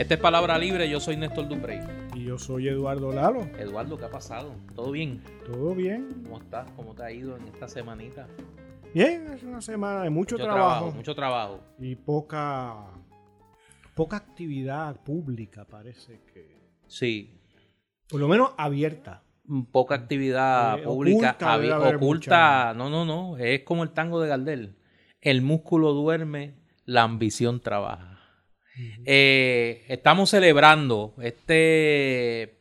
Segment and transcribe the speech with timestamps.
[0.00, 1.78] Esta es Palabra Libre, yo soy Néstor Duprey.
[2.14, 3.42] Y yo soy Eduardo Lalo.
[3.58, 4.54] Eduardo, ¿qué ha pasado?
[4.74, 5.22] ¿Todo bien?
[5.44, 6.22] ¿Todo bien?
[6.24, 6.70] ¿Cómo estás?
[6.74, 8.26] ¿Cómo te ha ido en esta semanita?
[8.94, 11.60] Bien, es una semana de mucho, trabajo, Mucho trabajo.
[11.78, 12.76] Y poca,
[13.94, 16.56] poca actividad pública, parece que.
[16.86, 17.38] Sí.
[18.08, 19.22] Por lo menos abierta.
[19.70, 21.36] Poca actividad Eh, pública.
[21.38, 22.74] oculta, oculta.
[22.74, 23.36] No, no, no.
[23.36, 24.78] Es como el tango de Gardel.
[25.20, 26.54] El músculo duerme,
[26.86, 28.09] la ambición trabaja.
[29.04, 32.52] Eh, estamos celebrando este Eso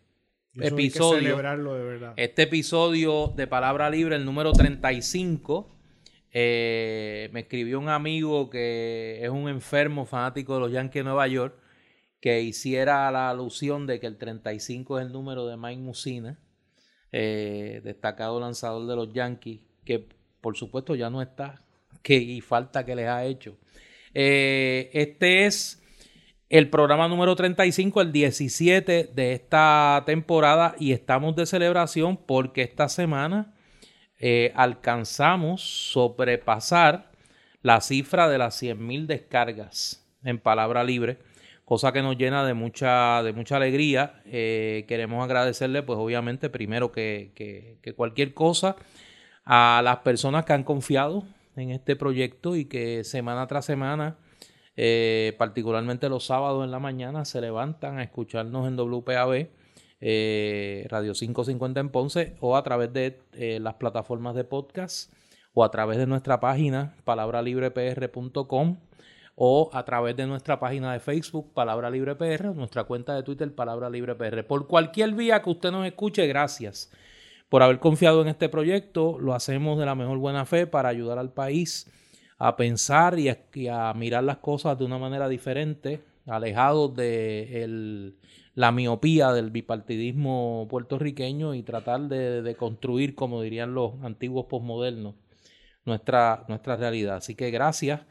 [0.55, 1.19] hay que episodio.
[1.21, 2.13] celebrarlo de verdad.
[2.17, 5.75] Este episodio de Palabra Libre, el número 35,
[6.31, 11.27] eh, me escribió un amigo que es un enfermo fanático de los Yankees de Nueva
[11.27, 11.55] York,
[12.19, 16.37] que hiciera la alusión de que el 35 es el número de Mike Musina,
[17.11, 20.05] eh, destacado lanzador de los Yankees, que
[20.41, 21.63] por supuesto ya no está,
[22.01, 23.57] que y falta que les ha hecho.
[24.13, 25.78] Eh, este es
[26.49, 32.89] el programa número 35, el 17 de esta temporada y estamos de celebración porque esta
[32.89, 33.53] semana
[34.17, 37.11] eh, alcanzamos sobrepasar
[37.61, 41.19] la cifra de las 100.000 descargas en palabra libre,
[41.65, 44.21] cosa que nos llena de mucha, de mucha alegría.
[44.25, 48.75] Eh, queremos agradecerle, pues obviamente, primero que, que, que cualquier cosa,
[49.45, 51.25] a las personas que han confiado
[51.55, 54.17] en este proyecto y que semana tras semana
[54.81, 59.49] eh, particularmente los sábados en la mañana, se levantan a escucharnos en WPAB,
[59.99, 65.11] eh, Radio 550 en Ponce, o a través de eh, las plataformas de podcast,
[65.53, 68.77] o a través de nuestra página, palabralibrepr.com,
[69.35, 73.53] o a través de nuestra página de Facebook, Palabra Libre PR, nuestra cuenta de Twitter,
[73.53, 74.45] Palabra Libre PR.
[74.45, 76.89] Por cualquier vía que usted nos escuche, gracias
[77.49, 79.19] por haber confiado en este proyecto.
[79.19, 81.91] Lo hacemos de la mejor buena fe para ayudar al país
[82.39, 83.29] a pensar y
[83.69, 88.13] a, mirar las cosas de una manera diferente, alejados de
[88.55, 95.15] la miopía del bipartidismo puertorriqueño y tratar de, construir, como dirían los antiguos posmodernos,
[95.85, 97.17] nuestra, nuestra realidad.
[97.17, 98.01] Así que gracias.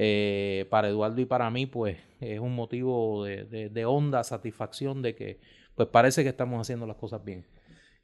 [0.00, 5.02] eh, para Eduardo y para mí, pues es un motivo de, de- de honda satisfacción
[5.02, 5.40] de que,
[5.74, 7.44] pues parece que estamos haciendo las cosas bien.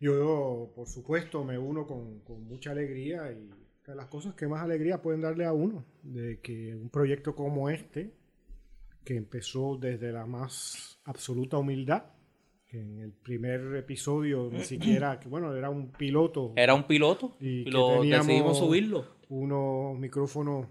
[0.00, 4.62] Yo, por supuesto, me uno con, con mucha alegría y de las cosas que más
[4.62, 8.14] alegría pueden darle a uno, de que un proyecto como este,
[9.04, 12.04] que empezó desde la más absoluta humildad,
[12.66, 17.36] que en el primer episodio ni siquiera, que bueno, era un piloto, Era un piloto
[17.40, 19.04] Y lo decidimos subirlo.
[19.28, 20.66] unos micrófonos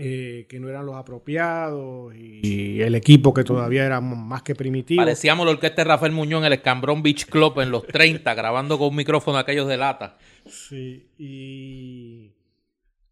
[0.00, 5.02] eh, que no eran los apropiados y el equipo que todavía era más que primitivo.
[5.02, 8.78] Parecíamos la orquesta de Rafael Muñoz en el Escambrón Beach Club en los 30, grabando
[8.78, 10.16] con un micrófono aquellos de lata.
[10.46, 12.32] Sí, y,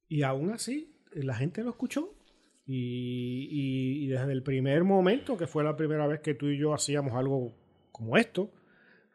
[0.08, 2.12] y aún así la gente lo escuchó.
[2.68, 6.58] Y, y- y desde el primer momento, que fue la primera vez que tú y
[6.58, 7.52] yo hacíamos algo
[7.92, 8.50] como esto,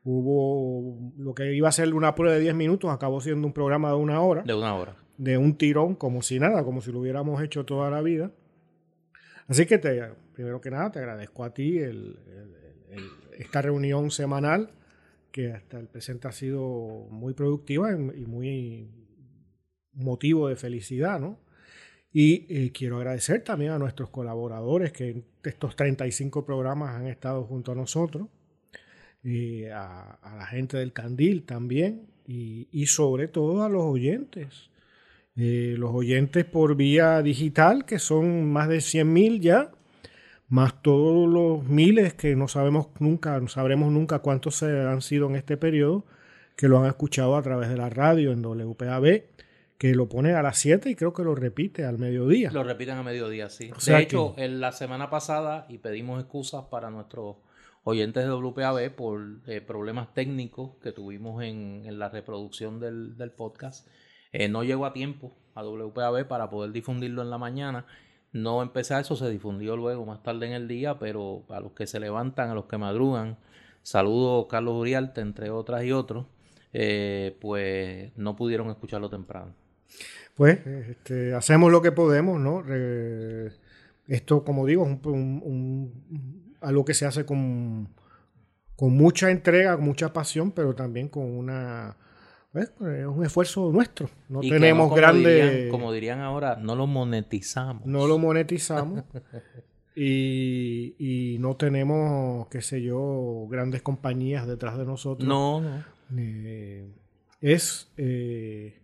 [0.03, 3.89] hubo lo que iba a ser una prueba de 10 minutos, acabó siendo un programa
[3.89, 4.95] de una hora, De una hora.
[5.21, 8.31] De un tirón, como si nada, como si lo hubiéramos hecho toda la vida.
[9.47, 10.01] Así que te,
[10.33, 12.55] primero que nada te agradezco a ti el- el-
[12.97, 14.71] el- esta reunión semanal
[15.31, 18.89] que hasta el presente ha sido muy productiva y muy
[19.93, 21.37] motivo de felicidad, ¿no?
[22.11, 27.43] Y eh, quiero agradecer también a nuestros colaboradores que en estos 35 programas han estado
[27.43, 28.27] junto a nosotros,
[29.23, 34.71] y a, a la gente del Candil también, y, y sobre todo a los oyentes.
[35.37, 39.71] Eh, los oyentes por vía digital, que son más de 100.000 ya,
[40.49, 45.29] más todos los miles que no sabemos nunca, no sabremos nunca cuántos se han sido
[45.29, 46.05] en este periodo,
[46.57, 49.23] que lo han escuchado a través de la radio en WPAB,
[49.77, 52.51] que lo pone a las 7 y creo que lo repite al mediodía.
[52.51, 53.71] Lo repiten a mediodía, sí.
[53.75, 57.37] O sea de hecho, que- en la semana pasada, y pedimos excusas para nuestros
[57.83, 63.31] oyentes de WPAB por eh, problemas técnicos que tuvimos en, en la reproducción del, del
[63.31, 63.87] podcast,
[64.31, 67.85] eh, no llegó a tiempo a WPAB para poder difundirlo en la mañana.
[68.31, 71.85] No empecé eso, se difundió luego más tarde en el día, pero a los que
[71.87, 73.37] se levantan, a los que madrugan,
[73.81, 76.27] saludos Carlos Uriarte, entre otras y otros,
[76.71, 79.53] eh, pues no pudieron escucharlo temprano.
[80.35, 82.63] Pues este, hacemos lo que podemos, ¿no?
[84.07, 87.89] Esto, como digo, es un- algo que se hace con,
[88.75, 91.97] con mucha entrega, con mucha pasión, pero también con una...
[92.51, 94.09] pues, es un esfuerzo nuestro.
[94.29, 95.51] No Y tenemos como grandes...
[95.51, 97.85] dirían- como dirían ahora, no lo monetizamos.
[97.85, 99.03] no lo monetizamos
[99.95, 105.27] y, y no tenemos, qué sé yo, grandes compañías detrás de nosotros.
[105.27, 105.83] No, no.
[106.17, 106.89] Eh,
[107.41, 108.79] es eh,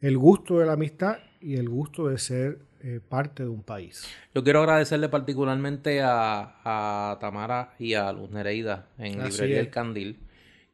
[0.00, 4.04] el gusto de la amistad y el gusto de ser eh, parte de un país.
[4.34, 10.18] Yo quiero agradecerle particularmente a, Tamara y a Luz Nereida en Librería El Candil,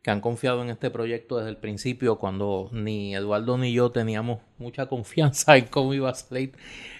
[0.02, 4.40] que han confiado en este proyecto desde el principio, cuando ni Eduardo ni yo teníamos
[4.58, 6.52] mucha confianza en cómo iba a salir.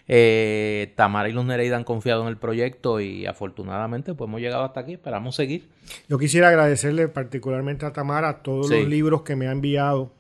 [0.07, 4.65] Eh, Tamara y Luz Nereida han confiado en el proyecto y afortunadamente pues hemos llegado
[4.65, 5.69] hasta aquí, esperamos seguir.
[6.09, 10.13] Yo quisiera agradecerle particularmente a Tamara todos los libros que me ha enviado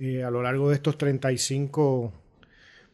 [0.00, 2.12] eh, a lo largo de estos 35,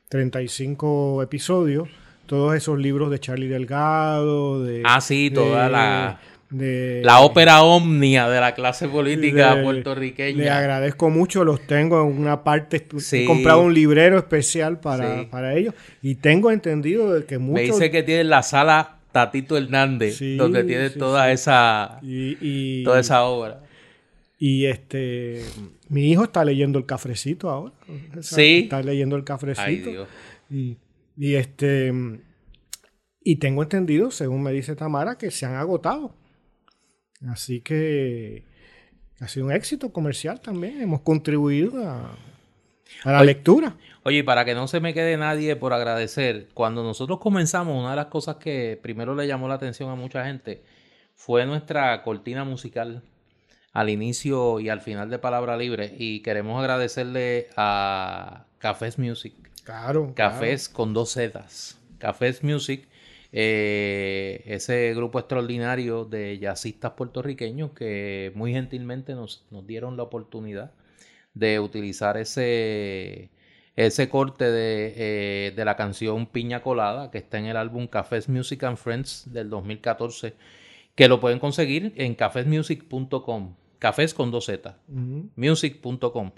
[0.08, 1.88] 35 episodios,
[2.26, 4.82] todos esos libros de Charlie Delgado, de...
[4.84, 6.20] Ah, sí, toda la...
[6.52, 10.38] la ópera omnia de la clase política puertorriqueña.
[10.38, 12.87] Le agradezco mucho, los tengo en una parte.
[13.12, 17.54] He comprado un librero especial para, ellos y tengo entendido de que muchos.
[17.54, 22.00] Me dice que tiene la sala Tatito Hernández, donde tiene toda esa
[22.84, 23.60] toda esa obra.
[24.38, 25.40] Y este,
[25.88, 27.75] mi hijo está leyendo el cafrecito ahora.
[28.22, 28.62] Sí.
[28.64, 30.08] Está leyendo el cafrecito.
[30.50, 30.76] Y,
[31.16, 31.93] y, este,
[33.22, 36.16] y tengo entendido, según me dice Tamara, que se han agotado.
[37.28, 38.44] Así que
[39.20, 40.80] ha sido un éxito comercial también.
[40.80, 42.16] Hemos contribuido a,
[43.04, 43.76] la lectura.
[44.04, 47.96] Oye, para que no se me quede nadie por agradecer, cuando nosotros comenzamos, una de
[47.96, 50.62] las cosas que primero le llamó la atención a mucha gente
[51.14, 53.02] fue nuestra cortina musical
[53.72, 59.34] al inicio y al final de Palabra Libre y queremos agradecerle a Cafés Music.
[59.64, 60.12] Claro.
[60.14, 61.78] Cafés con dos zetas.
[61.98, 62.88] Cafés Music,
[63.32, 70.73] eh, ese grupo extraordinario de jazzistas puertorriqueños que muy gentilmente nos, nos dieron la oportunidad
[71.34, 73.31] de utilizar ese,
[73.75, 78.29] ese corte de, eh, de, la canción Piña Colada que está en el álbum Cafés
[78.29, 80.34] Music and Friends del 2014
[80.94, 84.76] que lo pueden conseguir en cafésmusic.com cafés con dos Z,
[85.34, 86.31] music.com.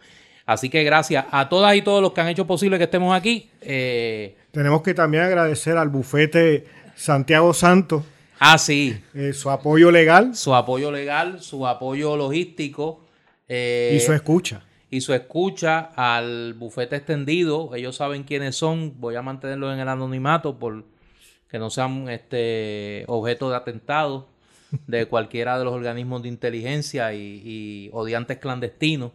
[0.46, 3.50] Así que gracias a todas y todos los que han hecho posible que estemos aquí.
[3.60, 6.64] Eh, Tenemos que también agradecer al bufete
[6.96, 8.04] Santiago Santos.
[8.38, 9.00] Ah, sí.
[9.14, 10.34] Eh, su apoyo legal.
[10.34, 13.04] Su apoyo legal, su apoyo logístico.
[13.48, 14.62] Eh, y su escucha.
[14.90, 17.74] Y su escucha al bufete extendido.
[17.74, 19.00] Ellos saben quiénes son.
[19.00, 20.84] Voy a mantenerlos en el anonimato por
[21.54, 24.26] que no sean este, objeto de atentado
[24.88, 29.12] de cualquiera de los organismos de inteligencia y, odiantes clandestinos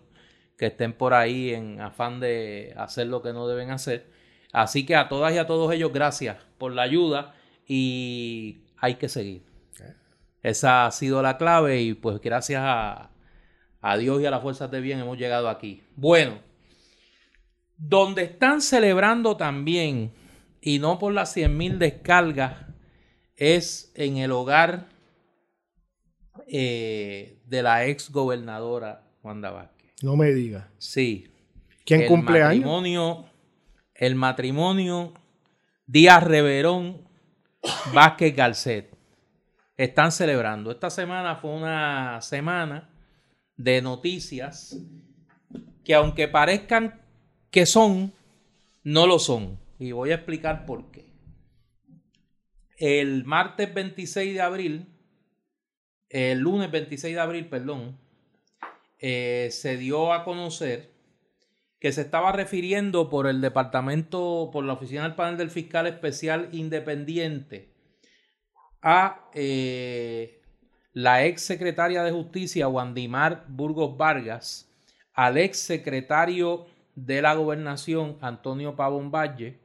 [0.55, 4.07] que estén por ahí en afán de hacer lo que no deben hacer.
[4.53, 7.35] Así que a todas y a todos ellos, gracias por la ayuda
[7.69, 9.43] y hay que seguir.
[10.41, 13.11] Esa ha sido la clave y pues gracias a,
[13.79, 15.83] a Dios y a las fuerzas de bien hemos llegado aquí.
[15.95, 16.39] Bueno,
[17.77, 20.11] donde están celebrando también,
[20.61, 22.65] y no por las 100.000 descargas,
[23.35, 24.87] es en el hogar
[26.47, 29.93] eh, de la ex gobernadora Wanda Vázquez.
[30.01, 30.71] No me diga.
[30.79, 31.27] Sí.
[31.85, 33.25] ¿Quién cumple matrimonio,
[33.93, 35.13] El matrimonio
[35.85, 37.08] Díaz Reverón
[37.93, 38.97] Vázquez Garcet.
[39.77, 40.71] Están celebrando.
[40.71, 42.89] Esta semana fue una semana
[43.55, 44.77] de noticias
[45.83, 47.01] que aunque parezcan
[47.49, 48.13] que son,
[48.83, 49.59] no lo son.
[49.79, 51.09] Y voy a explicar por qué.
[52.77, 54.87] El martes 26 de abril
[56.09, 57.97] el lunes 26 de abril, perdón,
[58.97, 60.89] eh, se dio a conocer
[61.79, 66.49] que se estaba refiriendo por el departamento, por la oficina del panel del fiscal especial
[66.51, 67.69] independiente
[68.81, 70.41] a eh,
[70.93, 74.69] la ex secretaria de justicia Wandimar Burgos Vargas,
[75.13, 79.59] al ex secretario de la gobernación Antonio Pavón Valle,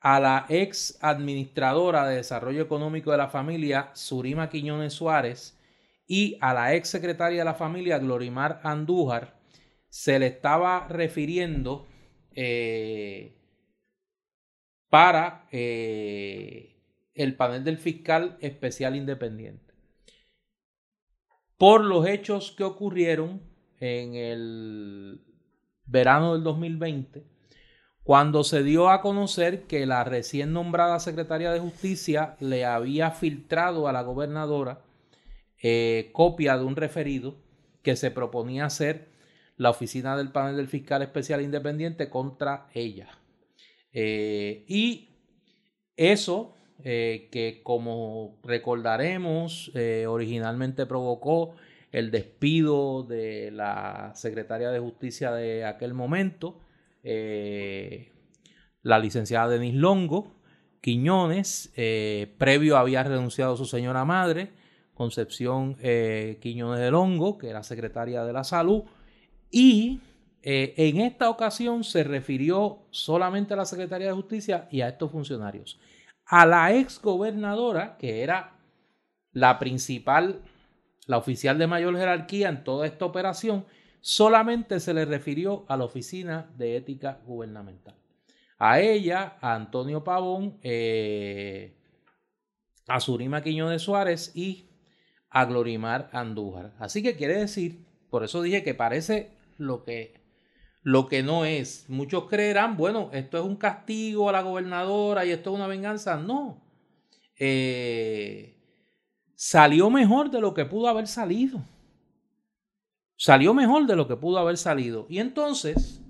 [0.00, 5.58] a la ex administradora de desarrollo económico de la familia Surima Quiñones Suárez
[6.06, 9.37] y a la ex secretaria de la familia, Glorimar Andújar,
[9.88, 11.86] se le estaba refiriendo
[12.32, 13.36] eh,
[14.88, 16.76] para eh,
[17.14, 19.74] el panel del fiscal especial independiente.
[21.56, 23.42] Por los hechos que ocurrieron
[23.80, 25.24] en el
[25.84, 27.24] verano del 2020,
[28.04, 33.88] cuando se dio a conocer que la recién nombrada secretaria de justicia le había filtrado
[33.88, 34.82] a la gobernadora
[35.62, 37.36] eh, copia de un referido
[37.82, 39.08] que se proponía hacer
[39.58, 43.10] la oficina del panel del fiscal especial independiente contra ella.
[43.92, 45.10] Eh, y
[45.96, 49.70] eso, eh, que como recordaremos,
[50.06, 51.54] originalmente provocó
[51.92, 56.60] el despido de la secretaria de justicia de aquel momento,
[58.82, 60.34] la licenciada Denis Longo,
[60.80, 61.72] Quiñones,
[62.38, 64.52] previo había renunciado su señora madre,
[64.98, 68.82] Concepción eh, Quiñones del Hongo, que era secretaria de la Salud,
[69.50, 70.00] y
[70.42, 75.10] eh, en esta ocasión se refirió solamente a la Secretaría de Justicia y a estos
[75.10, 75.78] funcionarios.
[76.26, 78.56] A la ex gobernadora, que era
[79.32, 80.42] la principal,
[81.06, 83.64] la oficial de mayor jerarquía en toda esta operación,
[84.00, 87.94] solamente se le refirió a la Oficina de Ética Gubernamental.
[88.58, 91.76] A ella, a Antonio Pavón, eh,
[92.86, 94.66] a Surima de Suárez y
[95.30, 96.72] a Glorimar Andújar.
[96.78, 100.14] Así que quiere decir, por eso dije que parece lo que,
[100.82, 101.84] lo que no es.
[101.88, 106.16] Muchos creerán, bueno, esto es un castigo a la gobernadora y esto es una venganza.
[106.16, 106.62] No.
[107.38, 108.56] Eh,
[109.34, 111.60] salió mejor de lo que pudo haber salido.
[113.16, 115.06] Salió mejor de lo que pudo haber salido.
[115.08, 116.00] Y entonces,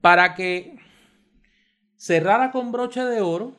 [0.00, 0.78] para que
[1.96, 3.56] cerrara con broche de oro,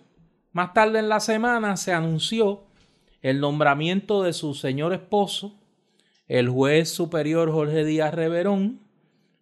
[0.51, 2.63] más tarde en la semana se anunció
[3.21, 5.59] el nombramiento de su señor esposo,
[6.27, 8.84] el juez superior Jorge Díaz Reverón.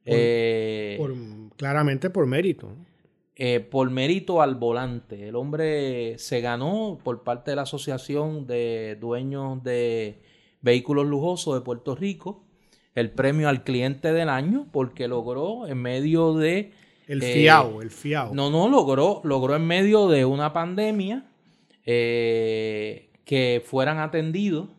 [0.05, 0.99] Eh,
[1.55, 2.75] claramente por mérito.
[3.35, 5.27] Eh, por mérito al volante.
[5.29, 10.21] El hombre se ganó por parte de la Asociación de Dueños de
[10.61, 12.43] Vehículos Lujosos de Puerto Rico
[12.95, 16.71] el premio al cliente del año porque logró en medio de...
[17.07, 18.33] El fiao, el fiao.
[18.33, 21.25] No, no, logró, logró en medio de una pandemia
[21.85, 24.69] eh, que fueran atendidos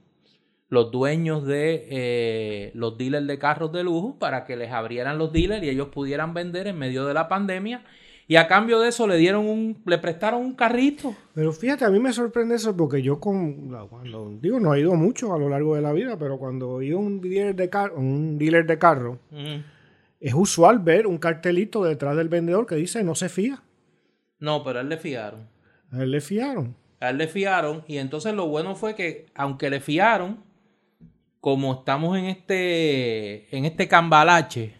[0.74, 5.32] los dueños de eh, los dealers de carros de lujo para que les abrieran los
[5.32, 7.84] dealers y ellos pudieran vender en medio de la pandemia.
[8.26, 11.14] Y a cambio de eso le dieron un, le prestaron un carrito.
[11.34, 14.94] Pero fíjate, a mí me sorprende eso porque yo con, cuando, digo, no he ido
[14.94, 17.68] mucho a lo largo de la vida, pero cuando he ido a un dealer de,
[17.68, 19.18] car un dealer de carro,
[20.20, 23.62] es usual ver un cartelito detrás del vendedor que dice no se fía.
[24.38, 25.46] No, pero a él le fiaron.
[25.92, 26.74] A él le fiaron.
[27.00, 30.42] A él le fiaron y entonces lo bueno fue que aunque le fiaron,
[31.44, 34.72] como estamos en este, en este cambalache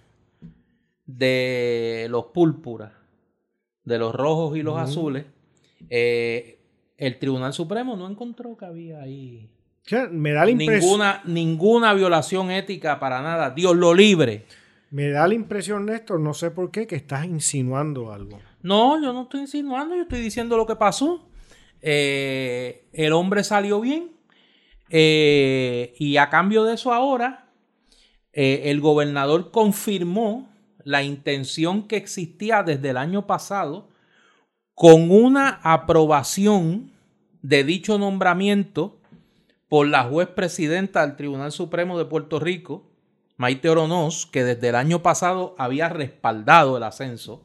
[1.04, 2.90] de los púrpuras,
[3.84, 5.26] de los rojos y los azules,
[5.90, 6.58] eh,
[6.96, 9.50] el Tribunal Supremo no encontró que había ahí
[10.10, 13.50] me da la ninguna, ninguna violación ética para nada.
[13.50, 14.46] Dios lo libre.
[14.88, 18.38] Me da la impresión, Néstor, no sé por qué, que estás insinuando algo.
[18.62, 21.28] No, yo no estoy insinuando, yo estoy diciendo lo que pasó.
[21.82, 24.13] Eh, el hombre salió bien
[24.90, 27.50] eh, y a cambio de eso ahora
[28.32, 30.48] eh, el gobernador confirmó
[30.84, 33.88] la intención que existía desde el año pasado
[34.74, 36.92] con una aprobación
[37.42, 39.00] de dicho nombramiento
[39.68, 42.90] por la juez presidenta del Tribunal Supremo de Puerto Rico,
[43.36, 47.44] Maite Oronoz, que desde el año pasado había respaldado el ascenso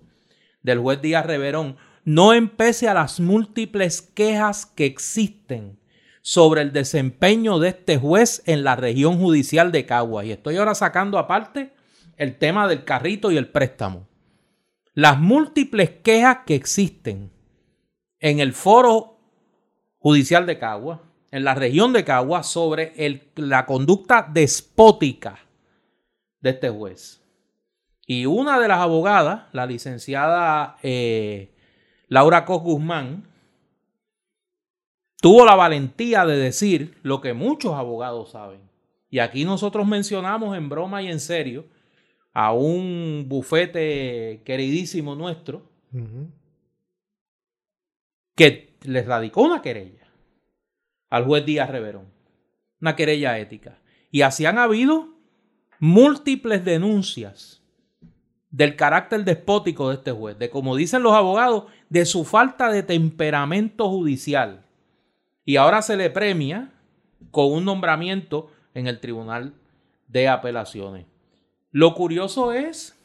[0.61, 1.77] del juez Díaz Reverón.
[2.03, 5.78] No empece a las múltiples quejas que existen
[6.21, 10.25] sobre el desempeño de este juez en la región judicial de Caguas.
[10.25, 11.73] Y estoy ahora sacando aparte
[12.17, 14.07] el tema del carrito y el préstamo.
[14.93, 17.31] Las múltiples quejas que existen
[18.19, 19.19] en el foro
[19.99, 20.99] judicial de Caguas,
[21.31, 22.93] en la región de Caguas, sobre
[23.35, 25.39] la conducta despótica
[26.41, 27.21] de este juez.
[28.05, 31.53] Y una de las abogadas, la licenciada eh,
[32.07, 33.28] Laura Cos Guzmán,
[35.21, 38.61] tuvo la valentía de decir lo que muchos abogados saben.
[39.09, 41.65] Y aquí nosotros mencionamos en broma y en serio
[42.33, 45.63] a un bufete queridísimo nuestro
[48.35, 50.07] que le radicó una querella
[51.09, 52.05] al juez Díaz Reverón,
[52.79, 53.79] una querella ética.
[54.11, 55.09] Y así han habido
[55.79, 57.63] múltiples denuncias
[58.51, 62.83] del carácter despótico de este juez, de como dicen los abogados, de su falta de
[62.83, 64.65] temperamento judicial.
[65.45, 66.71] Y ahora se le premia
[67.31, 69.53] con un nombramiento en el Tribunal
[70.07, 71.05] de Apelaciones.
[71.71, 72.99] Lo curioso es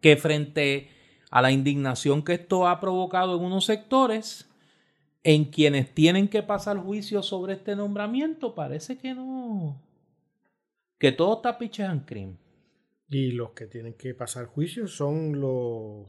[0.00, 0.90] que frente
[1.30, 4.48] a la indignación que esto ha provocado en unos sectores,
[5.22, 9.80] en quienes tienen que pasar juicio sobre este nombramiento, parece que no,
[10.98, 12.38] que todo está piche en crimen.
[13.08, 16.06] Y los que tienen que pasar juicio son los,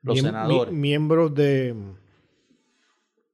[0.00, 0.72] los senadores.
[0.72, 1.74] miembros de,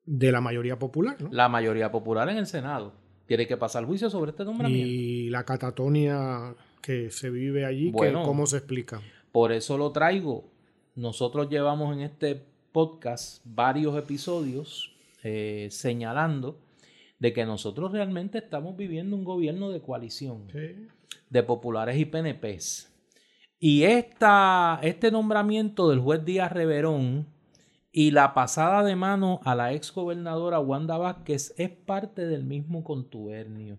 [0.08, 1.20] de la mayoría popular.
[1.20, 1.28] ¿no?
[1.30, 2.94] La mayoría popular en el Senado
[3.26, 4.88] tiene que pasar juicio sobre este nombramiento.
[4.88, 9.02] Y la catatonia que se vive allí, ¿cómo se explica?
[9.32, 10.50] Por eso lo traigo.
[10.94, 16.58] Nosotros llevamos en este podcast varios episodios eh, señalando
[17.18, 20.46] de que nosotros realmente estamos viviendo un gobierno de coalición
[21.28, 22.90] de populares y PNPs.
[23.60, 27.26] Y esta, este nombramiento del juez Díaz Reverón
[27.92, 32.84] y la pasada de mano a la ex gobernadora Wanda Vázquez es parte del mismo
[32.84, 33.78] contubernio.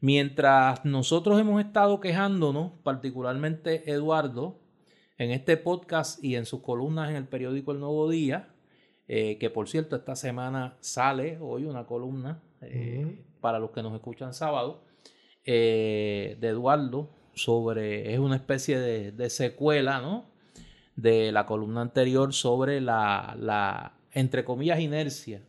[0.00, 4.58] Mientras nosotros hemos estado quejándonos, particularmente Eduardo,
[5.18, 8.48] en este podcast y en sus columnas en el periódico El Nuevo Día,
[9.06, 13.94] eh, que por cierto esta semana sale hoy una columna eh, para los que nos
[13.94, 14.84] escuchan sábado,
[15.44, 20.24] eh, de Eduardo sobre, es una especie de, secuela, ¿no?
[20.96, 25.42] De la columna anterior sobre la, la, entre comillas, inercia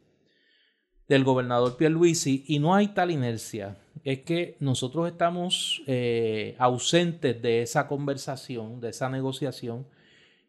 [1.07, 7.61] del gobernador Pierluisi y no hay tal inercia es que nosotros estamos eh, ausentes de
[7.61, 9.87] esa conversación, de esa negociación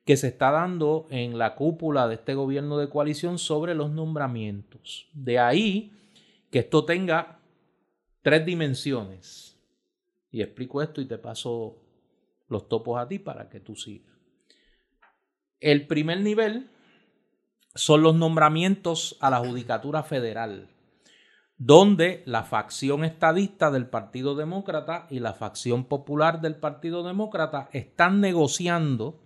[0.05, 5.09] que se está dando en la cúpula de este gobierno de coalición sobre los nombramientos.
[5.13, 5.93] De ahí
[6.51, 7.41] que esto tenga
[8.23, 9.59] tres dimensiones.
[10.31, 11.83] Y explico esto y te paso
[12.49, 14.16] los topos a ti para que tú sigas.
[15.67, 16.71] El primer nivel
[17.75, 20.69] son los nombramientos a la Judicatura Federal
[21.59, 28.21] donde la facción estadista del Partido Demócrata y la facción popular del Partido Demócrata están
[28.21, 29.19] negociando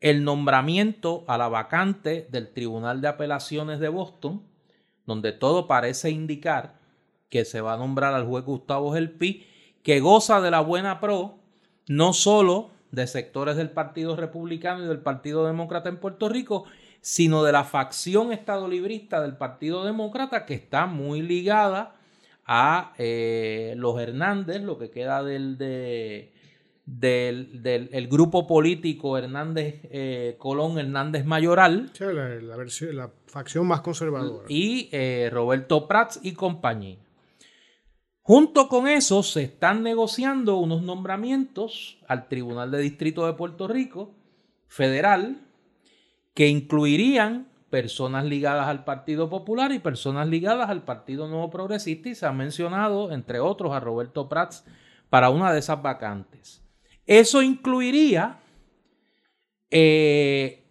[0.00, 4.42] el nombramiento a la vacante del Tribunal de Apelaciones de Boston,
[5.04, 6.78] donde todo parece indicar
[7.28, 9.46] que se va a nombrar al juez Gustavo Gelpi,
[9.82, 11.34] que goza de la buena pro,
[11.88, 16.64] no solo de sectores del Partido Republicano y del Partido Demócrata en Puerto Rico,
[17.00, 21.94] sino de la facción estadolibrista del Partido Demócrata que está muy ligada
[22.46, 26.28] a eh, los Hernández, lo que queda del, del,
[28.08, 31.90] grupo político Hernández eh, Colón Hernández Mayoral.
[32.94, 34.46] la, facción más conservadora.
[34.48, 36.96] Y eh, Roberto Prats y compañía.
[38.28, 44.12] Junto con eso se están negociando unos nombramientos al Tribunal de Distrito de Puerto Rico
[44.66, 45.40] Federal
[46.34, 52.14] que incluirían personas ligadas al Partido Popular y personas ligadas al Partido Nuevo Progresista y
[52.14, 54.66] se ha mencionado, entre otros, a Roberto Prats
[55.08, 56.62] para una de esas vacantes.
[57.06, 58.40] Eso incluiría
[59.70, 60.66] eh,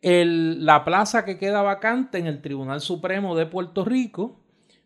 [0.00, 4.41] la plaza que queda vacante en el Tribunal Supremo de Puerto Rico,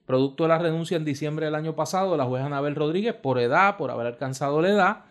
[0.07, 3.38] producto de la renuncia en diciembre del año pasado de la jueza Anabel Rodríguez por
[3.38, 5.05] edad, por haber alcanzado la edad,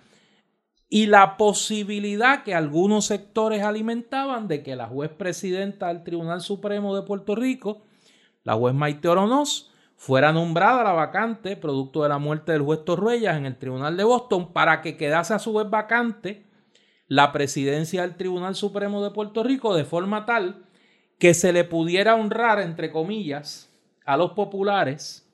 [0.90, 6.96] y la posibilidad que algunos sectores alimentaban de que la juez presidenta del Tribunal Supremo
[6.96, 7.84] de Puerto Rico,
[8.44, 13.38] la juez Maite Oronoz, fuera nombrada la vacante producto de la muerte del juez Torruellas
[13.38, 16.46] en el Tribunal de Boston para que quedase a su vez vacante
[17.08, 20.66] la presidencia del Tribunal Supremo de Puerto Rico de forma tal
[21.18, 23.75] que se le pudiera honrar, entre comillas,
[24.06, 25.26] a los populares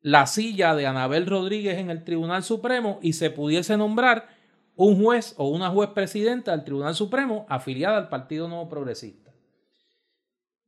[0.00, 4.28] la silla de Anabel Rodríguez en el Tribunal Supremo y se pudiese nombrar
[4.76, 9.32] un juez o una juez presidenta del Tribunal Supremo afiliada al Partido Nuevo Progresista.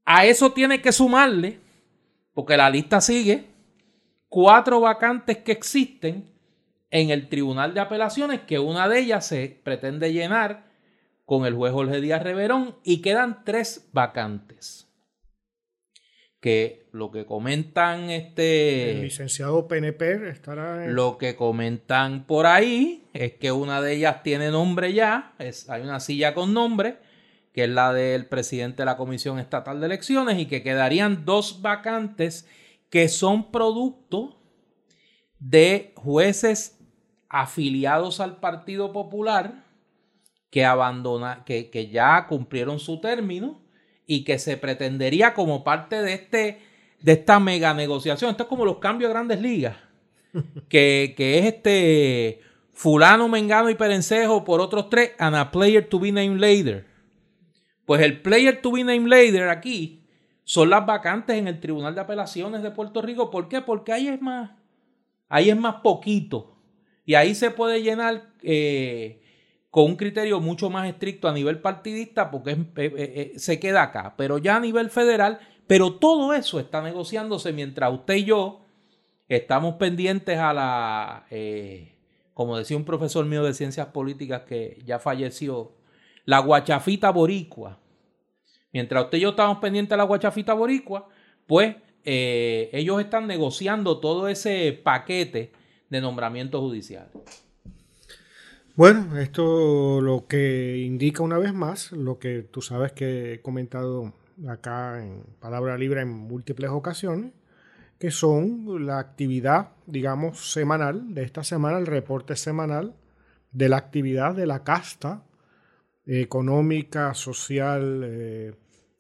[0.05, 1.61] A eso tiene que sumarle,
[2.35, 3.47] porque la lista sigue,
[4.29, 6.29] cuatro vacantes que existen
[6.91, 10.65] en el Tribunal de Apelaciones, que una de ellas se pretende llenar
[11.25, 14.90] con el juez Jorge Díaz Reverón y quedan tres vacantes
[16.41, 23.35] que lo que comentan este el licenciado PNP estará lo que comentan por ahí es
[23.35, 26.97] que una de ellas tiene nombre ya es hay una silla con nombre
[27.53, 31.61] que es la del presidente de la Comisión Estatal de Elecciones y que quedarían dos
[31.61, 32.49] vacantes
[32.89, 34.41] que son producto
[35.39, 36.79] de jueces
[37.29, 39.65] afiliados al Partido Popular
[40.49, 43.61] que abandona que, que ya cumplieron su término
[44.11, 46.59] y que se pretendería como parte de, este,
[47.01, 48.33] de esta mega negociación.
[48.33, 49.77] Esto es como los cambios de grandes ligas,
[50.69, 52.41] que, es este
[52.73, 56.87] fulano, mengano y perencejo por otros tres, and a player to be named later.
[57.87, 60.03] Pues el player to be named later aquí
[60.43, 63.31] son las vacantes en el Tribunal de Apelaciones de Puerto Rico.
[63.31, 63.61] ¿Por qué?
[63.61, 64.51] Porque ahí es más,
[65.29, 66.57] ahí es más poquito.
[67.07, 69.20] Y ahí se puede llenar eh,
[69.71, 73.83] con un criterio mucho más estricto a nivel partidista porque eh, eh, eh, se queda
[73.83, 78.63] acá, pero ya a nivel federal, pero todo eso está negociándose mientras usted y yo
[79.29, 81.27] estamos pendientes a la,
[82.35, 85.73] como decía un profesor mío de ciencias políticas que ya falleció,
[86.25, 87.79] la guachafita boricua.
[88.73, 91.09] Mientras usted y yo estamos pendientes a la guachafita boricua,
[91.47, 95.53] pues ellos están negociando todo ese paquete
[95.89, 97.13] de nombramientos judiciales.
[98.77, 104.15] Bueno, esto lo que indica una vez más, lo que tú sabes que he comentado
[104.49, 107.33] acá en Palabra Libre en múltiples ocasiones,
[107.99, 112.95] que son la actividad, digamos, semanal de esta semana, el reporte semanal
[113.53, 115.25] de la actividad de la casta
[116.07, 118.55] económica, social, eh,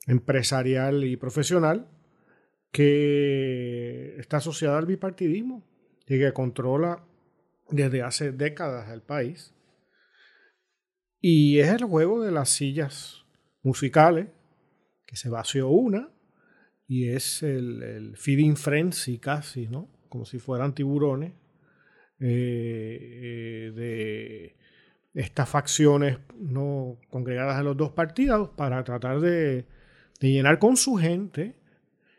[0.06, 1.86] empresarial y profesional
[2.72, 5.64] que está asociada al bipartidismo
[6.06, 7.02] y que controla
[7.70, 9.54] desde hace décadas del país.
[11.20, 13.24] Y es el juego de las sillas
[13.62, 14.28] musicales,
[15.06, 16.08] que se vació una,
[16.86, 19.88] y es el, feeding frenzy casi, ¿no?
[20.08, 21.32] Como si fueran tiburones
[22.18, 24.56] eh, eh, de
[25.14, 29.66] estas facciones no congregadas en los dos partidos para tratar de,
[30.20, 31.56] de llenar con su gente.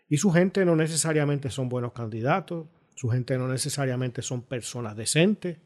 [0.07, 5.57] Y su gente no necesariamente son buenos candidatos, su gente no necesariamente son personas decentes,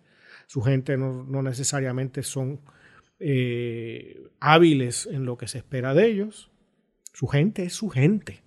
[0.47, 2.61] su gente no, necesariamente son
[3.19, 6.51] eh, hábiles en lo que se espera de ellos.
[7.13, 8.41] Su gente es su gente.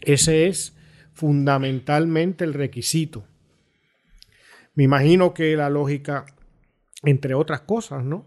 [0.00, 0.76] Ese es
[1.12, 3.24] fundamentalmente el requisito.
[4.74, 6.26] Me imagino que la lógica,
[7.02, 8.26] entre otras cosas, ¿no?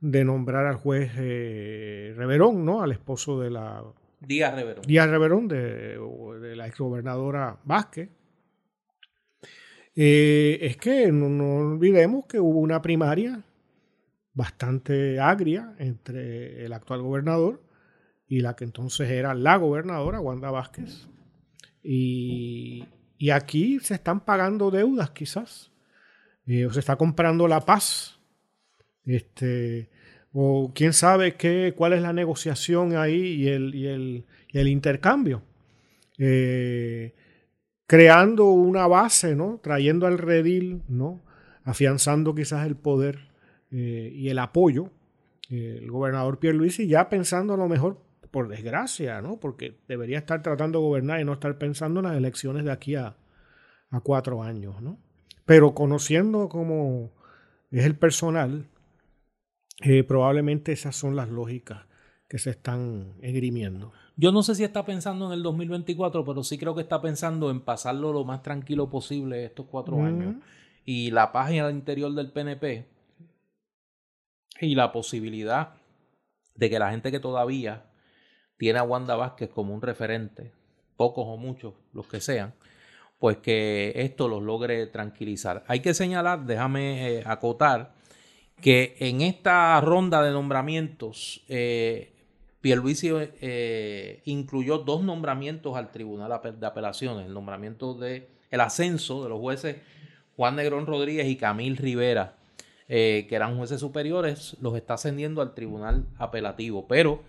[0.00, 2.82] De nombrar al juez eh, Reverón, ¿no?
[2.82, 3.82] Al esposo de la...
[4.20, 4.84] Díaz Reverón.
[4.86, 5.98] Díaz Reverón, de,
[6.40, 8.10] de la exgobernadora Vázquez,
[9.96, 13.42] eh, es que no, olvidemos que hubo una primaria
[14.40, 17.62] bastante agria entre el actual gobernador
[18.26, 21.08] y la que entonces era la gobernadora, Wanda Vázquez.
[21.82, 22.86] Y,
[23.30, 25.70] aquí se están pagando deudas quizás,
[26.46, 28.18] eh, o se está comprando la paz.
[29.04, 29.90] Este,
[30.32, 34.68] o quién sabe qué, cuál es la negociación ahí y el, y el, y el
[34.68, 35.42] intercambio.
[36.16, 37.14] Eh,
[37.86, 39.60] creando una base, ¿no?
[39.62, 41.20] Trayendo al redil, ¿no?
[41.62, 43.29] Afianzando quizás el poder
[43.70, 44.90] eh, y el apoyo.
[45.50, 47.98] Eh, el gobernador Pierre y ya pensando a lo mejor,
[48.30, 49.38] por desgracia, ¿no?
[49.38, 52.94] Porque debería estar tratando de gobernar y no estar pensando en las elecciones de aquí
[52.94, 53.16] a,
[54.04, 54.98] cuatro años, ¿no?
[55.44, 57.10] Pero conociendo cómo
[57.72, 58.68] es el personal,
[59.82, 61.86] eh, probablemente esas son las lógicas
[62.28, 63.92] que se están esgrimiendo.
[64.16, 67.50] Yo no sé si está pensando en el 2024, pero sí creo que está pensando
[67.50, 70.36] en pasarlo lo más tranquilo posible estos cuatro años.
[70.84, 72.86] Y la página al interior del PNP
[74.66, 75.74] y la posibilidad
[76.54, 77.84] de que la gente que todavía
[78.56, 80.52] tiene a Wanda Vázquez como un referente,
[80.96, 82.54] pocos o muchos, los que sean,
[83.18, 85.64] pues que esto los logre tranquilizar.
[85.66, 87.94] Hay que señalar, déjame eh, acotar,
[88.60, 92.12] que en esta ronda de nombramientos eh,
[92.60, 99.30] Pierluisi eh, incluyó dos nombramientos al Tribunal de Apelaciones, el nombramiento de el ascenso de
[99.30, 99.76] los jueces
[100.36, 102.36] Juan Negrón Rodríguez y Camil Rivera,
[102.90, 107.22] eh, que eran jueces superiores, los está ascendiendo al Tribunal Apelativo, pero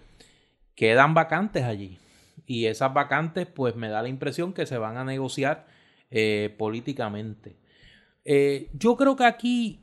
[0.76, 2.00] quedan vacantes allí.
[2.46, 5.68] Y esas vacantes, pues me da la impresión que se van a negociar
[6.10, 7.56] eh, políticamente.
[8.74, 9.80] yo creo que aquí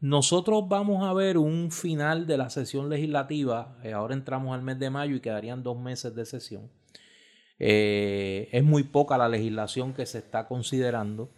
[0.00, 3.76] nosotros vamos a ver un final de la sesión legislativa.
[3.82, 6.70] Eh, ahora entramos al mes de mayo y quedarían dos meses de sesión.
[7.58, 11.32] Eh, es muy poca la legislación que se está considerando.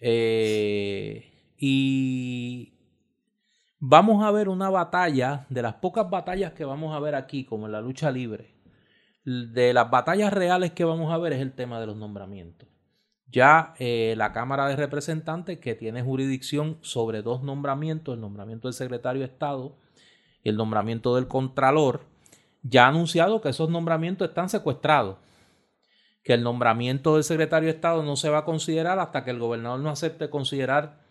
[0.00, 2.74] Eh, y
[3.78, 7.66] vamos a ver una batalla, de las pocas batallas que vamos a ver aquí, como
[7.66, 8.54] en la lucha libre,
[9.24, 12.68] de las batallas reales que vamos a ver es el tema de los nombramientos.
[13.28, 18.74] Ya eh, la Cámara de Representantes, que tiene jurisdicción sobre dos nombramientos, el nombramiento del
[18.74, 19.76] secretario de Estado
[20.44, 22.02] y el nombramiento del Contralor,
[22.62, 25.16] ya ha anunciado que esos nombramientos están secuestrados,
[26.22, 29.38] que el nombramiento del secretario de Estado no se va a considerar hasta que el
[29.38, 31.05] gobernador no acepte considerar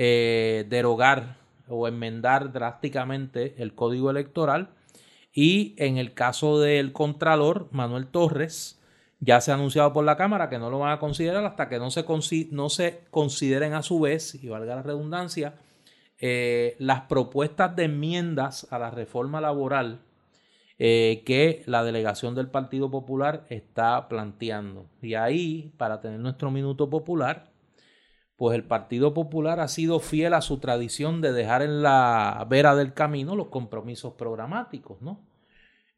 [0.00, 4.70] eh, derogar o enmendar drásticamente el código electoral.
[5.34, 8.80] Y en el caso del Contralor, Manuel Torres,
[9.18, 11.80] ya se ha anunciado por la Cámara que no lo van a considerar hasta que
[11.80, 12.04] no se,
[12.52, 15.54] no se consideren a su vez, y valga la redundancia,
[16.20, 20.00] eh, las propuestas de enmiendas a la reforma laboral
[20.78, 24.86] eh, que la delegación del Partido Popular está planteando.
[25.02, 27.50] Y ahí, para tener nuestro minuto popular,
[28.38, 32.76] pues el Partido Popular ha sido fiel a su tradición de dejar en la vera
[32.76, 35.20] del camino los compromisos programáticos, ¿no?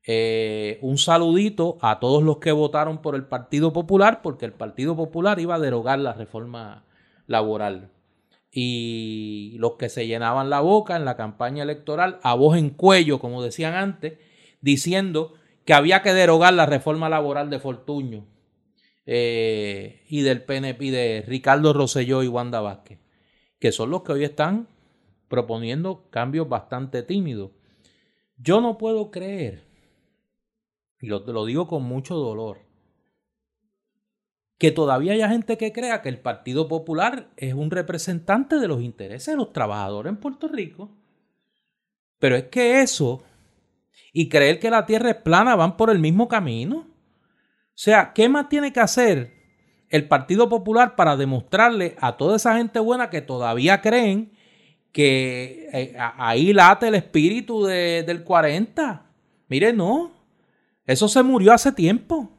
[0.06, 4.96] Eh, un saludito a todos los que votaron por el Partido Popular, porque el Partido
[4.96, 6.86] Popular iba a derogar la reforma
[7.26, 7.90] laboral.
[8.50, 13.18] Y los que se llenaban la boca en la campaña electoral, a voz en cuello,
[13.18, 14.18] como decían antes,
[14.62, 15.34] diciendo
[15.66, 18.24] que había que derogar la reforma laboral de Fortuño
[19.06, 22.98] eh, y del PNP de Ricardo Rosselló y Wanda Vázquez,
[23.58, 24.68] que son los que hoy están
[25.28, 27.50] proponiendo cambios bastante tímidos.
[28.36, 29.64] Yo no puedo creer
[31.00, 32.58] y lo, lo digo con mucho dolor,
[34.58, 38.82] que todavía haya gente que crea que el Partido Popular es un representante de los
[38.82, 40.90] intereses de los trabajadores en Puerto Rico.
[42.18, 43.22] Pero es que eso
[44.12, 46.86] y creer que la Tierra es plana van por el mismo camino.
[47.80, 49.32] O sea, ¿qué más tiene que hacer
[49.88, 54.32] el Partido Popular para demostrarle a toda esa gente buena que todavía creen
[54.92, 59.06] que eh, ahí late el espíritu del 40.
[59.48, 60.12] Mire, no.
[60.84, 62.30] Eso se murió hace tiempo.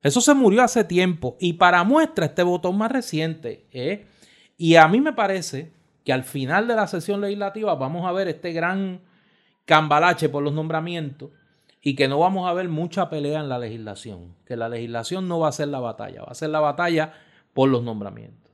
[0.00, 1.36] Eso se murió hace tiempo.
[1.38, 3.66] Y para muestra, este botón más reciente.
[3.70, 4.06] ¿eh?
[4.56, 5.74] Y a mí me parece
[6.06, 9.02] que al final de la sesión legislativa vamos a ver este gran
[9.66, 11.32] cambalache por los nombramientos
[11.80, 15.38] y que no vamos a ver mucha pelea en la legislación, que la legislación no
[15.38, 17.12] va a ser la batalla, va a ser la batalla
[17.54, 18.48] por los nombramientos.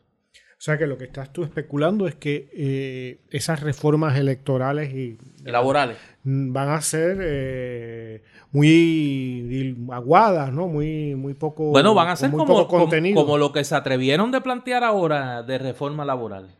[0.56, 5.18] O sea que lo que estás tú especulando es que eh, esas reformas electorales y
[5.42, 10.66] laborales van a ser eh, muy aguadas, ¿no?
[10.66, 11.64] Muy, muy poco.
[11.64, 16.02] Bueno, van a ser como, como, lo que se atrevieron de plantear ahora de reforma
[16.06, 16.56] laboral.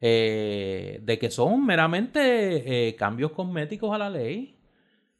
[0.00, 4.56] Eh, de que son meramente cambios cosméticos a la ley.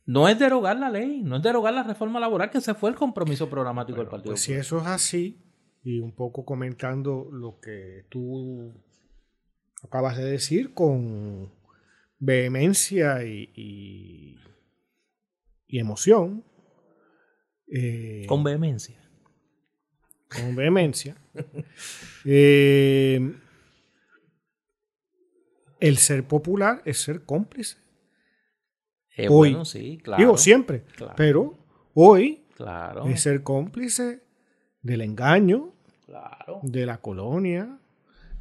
[0.04, 2.96] No es derogar la ley, no es derogar la reforma laboral, que se fue el
[2.96, 5.40] compromiso programático del Partido pues Si eso es así,
[5.84, 8.74] y un poco comentando lo que tú
[9.82, 11.52] acabas de decir con
[12.18, 16.44] vehemencia y, y, emoción.
[17.68, 19.00] Eh, con vehemencia.
[20.28, 21.16] Con vehemencia.
[22.24, 23.34] Eh,
[25.80, 27.81] el ser popular es ser cómplice
[29.16, 30.22] eh, hoy, sí, claro.
[30.22, 30.84] Digo siempre,
[31.16, 31.58] pero
[31.94, 33.06] hoy claro.
[33.06, 34.22] es ser cómplice
[34.82, 35.72] del engaño,
[36.62, 37.78] de la colonia,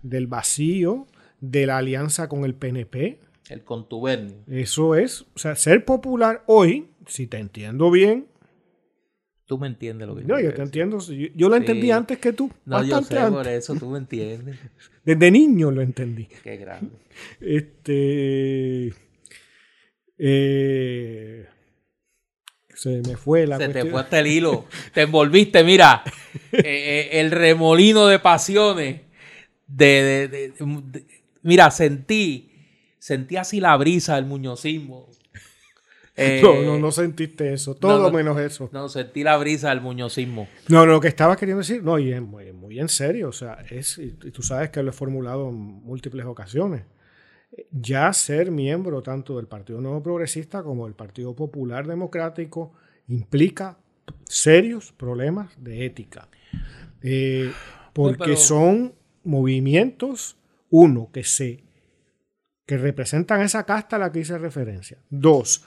[0.02, 1.08] del vacío,
[1.40, 3.20] de la alianza con el PNP.
[3.50, 4.38] El contubernio.
[4.48, 8.28] Eso es, o sea, ser popular hoy, si te entiendo bien.
[9.46, 11.00] Tú me entiendes lo que No, yo te entiendo.
[11.36, 12.50] Yo, lo entendí antes que tú.
[12.64, 14.58] No, yo sé por eso, tú me entiendes.
[15.04, 16.30] Desde niño lo entendí.
[16.42, 16.96] Qué grande.
[17.42, 18.94] Este.
[20.24, 21.48] Eh,
[22.76, 24.66] se me fue la Se te fue hasta el hilo.
[24.94, 26.04] te envolviste, mira.
[26.54, 29.02] Eh, eh, el remolino de pasiones.
[29.68, 30.54] De,
[31.44, 32.52] mira, sentí.
[33.00, 35.10] Sentí así la brisa del muñozismo.
[36.18, 37.76] no, no, no sentiste eso.
[37.76, 38.70] Todo menos eso.
[38.74, 40.50] No, sentí la brisa del muñozismo.
[40.68, 43.30] No, lo que estaba queriendo decir, no, y es muy, muy en serio.
[43.30, 46.84] O sea, es, y tú sabes que lo he formulado en múltiples ocasiones
[47.72, 52.74] ya ser miembro tanto del Partido Nuevo Progresista como del Partido Popular Democrático
[53.08, 53.78] implica
[54.26, 56.30] serios problemas de ética.
[57.02, 57.52] Eh,
[57.94, 60.38] porque son movimientos,
[60.70, 61.64] uno, que se
[62.66, 64.98] que representan esa casta a la que hice referencia.
[65.10, 65.66] Dos,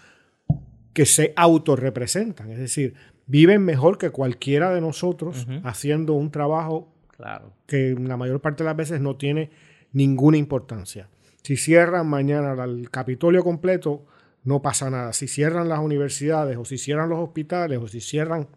[0.95, 2.95] que se autorrepresentan, es decir,
[3.27, 7.53] viven mejor que cualquiera de nosotros haciendo un trabajo claro.
[7.67, 9.51] que la mayor parte de las veces no tiene
[9.93, 11.09] ninguna importancia.
[11.45, 14.07] Si cierran mañana el Capitolio completo,
[14.45, 15.13] no pasa nada.
[15.13, 18.49] Si cierran las universidades o si cierran los hospitales o si cierran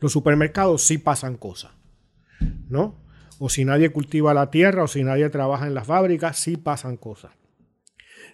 [0.00, 1.70] los supermercados, sí pasan cosas.
[2.68, 3.00] ¿No?
[3.38, 6.96] O si nadie cultiva la tierra o si nadie trabaja en las fábricas, sí pasan
[6.96, 7.30] cosas.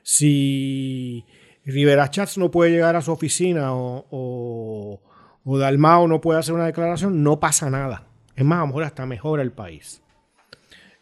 [0.02, 1.26] Si
[1.66, 5.02] Rivera Chats no puede llegar a su oficina o,
[5.44, 8.06] o, Dalmao no puede hacer una declaración, no pasa nada.
[8.34, 10.00] Es más, a lo mejor hasta mejora el país.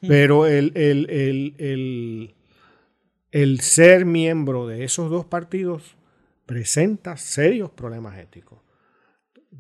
[0.01, 0.09] Mm.
[0.09, 1.07] Pero el, el,
[1.59, 2.36] el
[3.61, 5.97] ser miembro de esos dos partidos
[6.47, 8.61] presenta serios problemas éticos.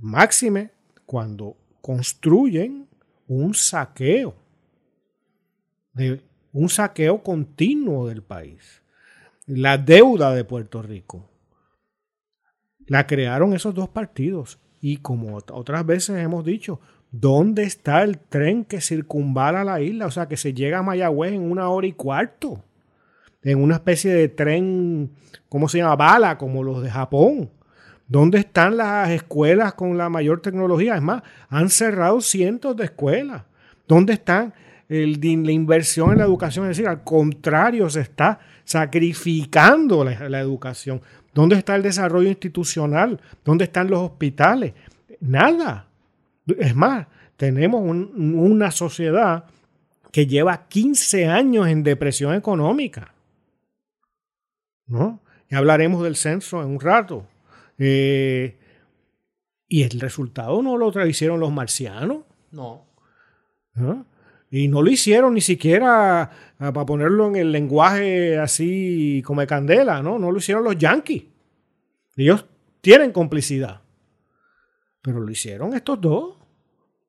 [0.00, 0.70] Máxime
[1.04, 2.88] cuando construyen
[3.26, 4.34] un saqueo,
[5.92, 8.82] de, un saqueo continuo del país.
[9.46, 11.28] La deuda de Puerto Rico
[12.86, 14.58] la crearon esos dos partidos.
[14.80, 20.06] Y como otras veces hemos dicho, ¿dónde está el tren que circunvala la isla?
[20.06, 22.62] O sea, que se llega a Mayagüez en una hora y cuarto
[23.52, 25.12] en una especie de tren,
[25.48, 25.94] ¿cómo se llama?
[25.94, 27.48] Bala, como los de Japón.
[28.08, 30.96] ¿Dónde están las escuelas con la mayor tecnología?
[30.96, 33.44] Es más, han cerrado cientos de escuelas.
[33.86, 34.52] ¿Dónde están
[34.88, 36.64] la inversión en la educación?
[36.64, 41.00] Es decir, al contrario, se está sacrificando la, educación.
[41.32, 43.20] ¿Dónde está el desarrollo institucional?
[43.44, 44.72] ¿Dónde están los hospitales?
[45.20, 45.86] Nada.
[46.58, 47.06] Es más,
[47.36, 49.44] tenemos una sociedad
[50.10, 53.12] que lleva 15 años en depresión económica.
[54.86, 55.20] ¿No?
[55.48, 57.26] Ya hablaremos del censo en un rato.
[57.78, 58.56] Eh,
[59.68, 62.18] y el resultado no lo hicieron los marcianos.
[62.50, 62.86] No.
[64.50, 69.46] Y no lo hicieron ni siquiera ah, para ponerlo en el lenguaje así como de
[69.46, 70.18] candela, ¿no?
[70.18, 71.24] No lo hicieron los yanquis.
[72.16, 72.46] Ellos
[72.80, 73.82] tienen complicidad.
[75.02, 76.36] Pero lo hicieron estos dos,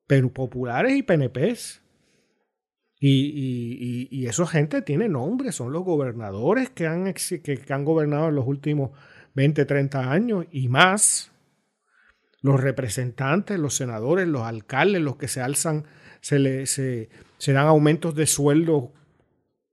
[0.06, 1.80] pero populares y PNPs.
[3.00, 8.34] Y, y, esa gente tiene nombre, son los gobernadores que han, que, han gobernado en
[8.34, 8.90] los últimos
[9.34, 11.30] 20, 30 años y más.
[12.40, 15.84] los representantes, los senadores, los alcaldes, los que se alzan,
[16.20, 17.08] se, le, se,
[17.46, 18.92] dan aumentos de sueldo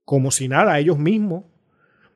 [0.04, 1.44] como si nada, ellos mismos,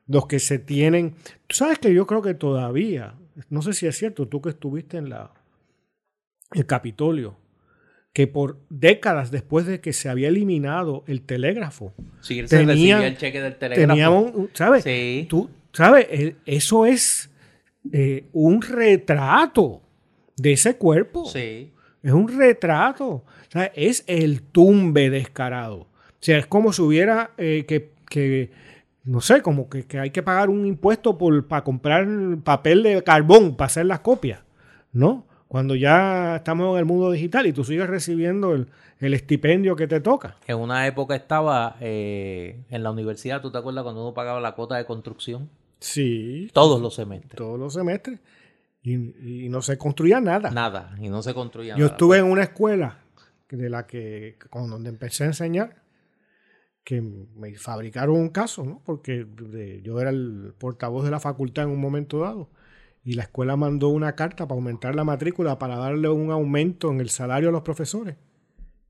[0.07, 1.15] los que se tienen.
[1.47, 3.15] Tú sabes que yo creo que todavía,
[3.49, 5.33] no sé si es cierto, tú que estuviste en la
[6.53, 7.37] el Capitolio,
[8.13, 13.17] que por décadas después de que se había eliminado el telégrafo, sí, se recibía el
[13.17, 13.87] cheque del telégrafo.
[13.87, 14.83] Teníamos, ¿sabes?
[14.83, 15.25] Sí.
[15.29, 16.07] Tú, ¿sabes?
[16.45, 17.29] Eso es
[17.91, 19.81] eh, un retrato
[20.35, 21.25] de ese cuerpo.
[21.25, 21.71] Sí.
[22.03, 23.07] Es un retrato.
[23.07, 25.77] O sea, es el tumbe descarado.
[25.77, 28.51] O sea, es como si hubiera eh, que,
[29.03, 32.07] no sé, como que, hay que pagar un impuesto por, para comprar
[32.43, 34.41] papel de carbón para hacer las copias,
[34.91, 35.25] ¿no?
[35.51, 38.67] Cuando ya estamos en el mundo digital y tú sigues recibiendo el,
[39.01, 40.37] estipendio que te toca.
[40.47, 44.53] En una época estaba eh, en la universidad, ¿tú te acuerdas cuando uno pagaba la
[44.53, 45.49] cuota de construcción?
[45.81, 46.49] Sí.
[46.53, 47.35] Todos los semestres.
[47.35, 48.21] Todos los semestres.
[48.81, 48.95] Y,
[49.49, 50.51] no se construía nada.
[50.51, 52.99] Nada, y no se construía Yo estuve en una escuela
[53.49, 55.83] de la que, con donde empecé a enseñar,
[56.85, 58.81] que me fabricaron un caso, ¿no?
[58.85, 59.27] Porque
[59.83, 62.47] yo era el portavoz de la facultad en un momento dado.
[63.03, 66.99] Y la escuela mandó una carta para aumentar la matrícula, para darle un aumento en
[66.99, 68.15] el salario a los profesores.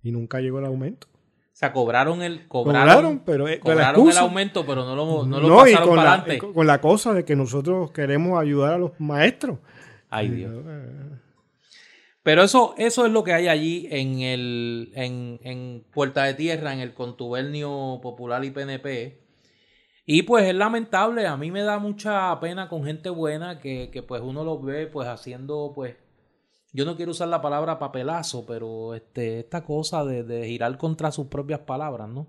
[0.04, 1.08] Y nunca llegó el aumento.
[1.08, 5.58] O sea, cobraron el cobraron, pero eh, cobraron el aumento, pero no lo, no lo
[5.58, 6.54] pasaron con para la, adelante.
[6.54, 9.60] Con la cosa de que nosotros queremos ayudar a los maestros.
[10.10, 10.54] Ay, Dios.
[12.24, 16.80] Pero eso, eso es lo que hay allí en, el, en, Puerta de Tierra, en
[16.80, 19.21] el contubernio popular y PNP.
[20.06, 24.02] Y pues es lamentable, a mí me da mucha pena con gente buena que, que
[24.02, 25.96] pues uno los ve pues haciendo pues,
[26.74, 31.12] yo no quiero usar la palabra papelazo, pero este, esta cosa de, de girar contra
[31.12, 32.28] sus propias palabras, ¿no?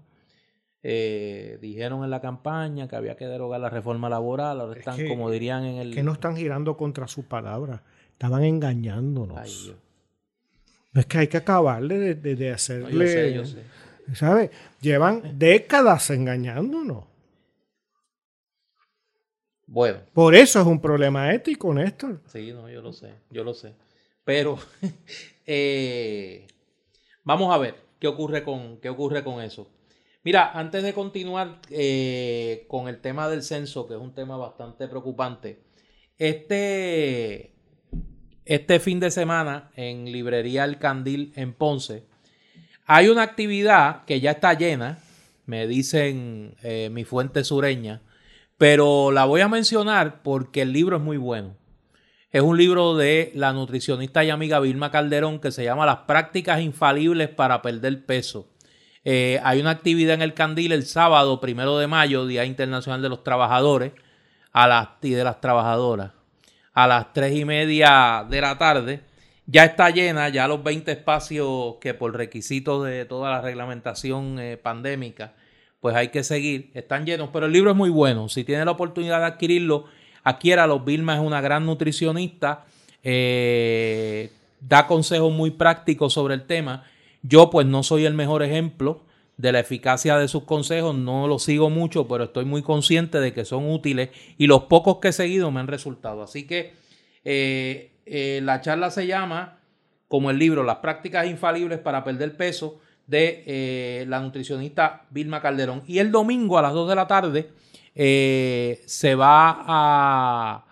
[0.84, 5.30] Eh, dijeron en la campaña que había que derogar la reforma laboral, ahora están, como
[5.30, 5.94] dirían en el...
[5.94, 7.80] Que no están girando contra sus palabras,
[8.10, 9.72] estaban engañándonos.
[10.92, 13.32] Es que hay que acabar de, de, hacerle...
[13.32, 13.62] yo sé,
[14.14, 14.50] ¿Sabes?
[14.80, 17.11] Llevan décadas engañándonos.
[19.72, 20.00] Bueno.
[20.12, 22.20] Por eso es un problema ético, Néstor.
[22.26, 23.72] Sí, no, yo lo sé, yo lo sé.
[24.22, 24.58] Pero
[25.46, 26.46] eh,
[27.24, 29.70] vamos a ver qué ocurre con, qué ocurre con eso.
[30.24, 34.88] Mira, antes de continuar eh, con el tema del censo, que es un tema bastante
[34.88, 35.62] preocupante,
[36.18, 37.54] este,
[38.44, 42.04] este fin de semana en Librería El Candil en Ponce,
[42.84, 44.98] hay una actividad que ya está llena,
[45.46, 48.02] me dicen eh, mi fuente sureña,
[48.62, 51.56] pero la voy a mencionar porque el libro es muy bueno.
[52.30, 56.60] Es un libro de la nutricionista y amiga Vilma Calderón que se llama Las prácticas
[56.60, 58.46] infalibles para perder peso.
[59.02, 63.08] Eh, hay una actividad en el Candil el sábado, primero de mayo, Día Internacional de
[63.08, 63.94] los Trabajadores
[64.52, 66.12] a las, y de las Trabajadoras,
[66.72, 69.00] a las tres y media de la tarde.
[69.46, 74.56] Ya está llena, ya los 20 espacios que por requisitos de toda la reglamentación eh,
[74.56, 75.32] pandémica,
[75.82, 78.30] pues hay que seguir, están llenos, pero el libro es muy bueno.
[78.30, 79.84] Si tiene la oportunidad de adquirirlo,
[80.24, 80.80] adquiéralo.
[80.80, 82.64] Vilma es una gran nutricionista,
[83.02, 86.84] eh, da consejos muy prácticos sobre el tema
[87.22, 89.02] yo pues no soy el mejor ejemplo
[89.36, 93.32] de la eficacia de sus consejos, no los sigo mucho, pero estoy muy consciente de
[93.32, 96.22] que son útiles y los pocos que he seguido me han resultado.
[96.22, 96.74] Así que
[97.24, 99.60] eh, eh, la charla se llama,
[100.08, 105.82] como el libro, Las prácticas infalibles para perder peso de eh, la nutricionista Vilma Calderón.
[105.86, 107.50] Y el domingo a las 2 de la tarde
[107.94, 110.64] se va a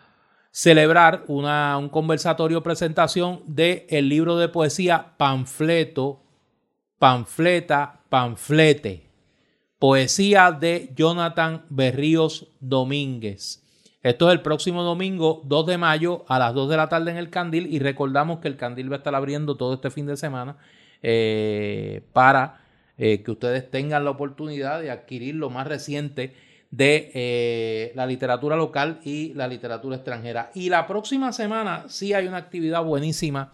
[0.51, 6.23] celebrar una, un conversatorio presentación del el libro de poesía Panfleto
[7.01, 9.09] Panfleta, Panflete.
[9.79, 13.65] Poesía de Jonathan Berríos Domínguez.
[14.03, 17.17] Esto es el próximo domingo 2 de mayo a las 2 de la tarde en
[17.17, 20.19] el Candil y recordamos que el Candil va a estar abriendo todo este fin de
[20.19, 20.59] semana
[21.03, 22.61] eh, para
[22.99, 26.35] eh, que ustedes tengan la oportunidad de adquirir lo más reciente
[26.71, 30.51] de eh, la literatura local y la literatura extranjera.
[30.55, 33.53] Y la próxima semana sí hay una actividad buenísima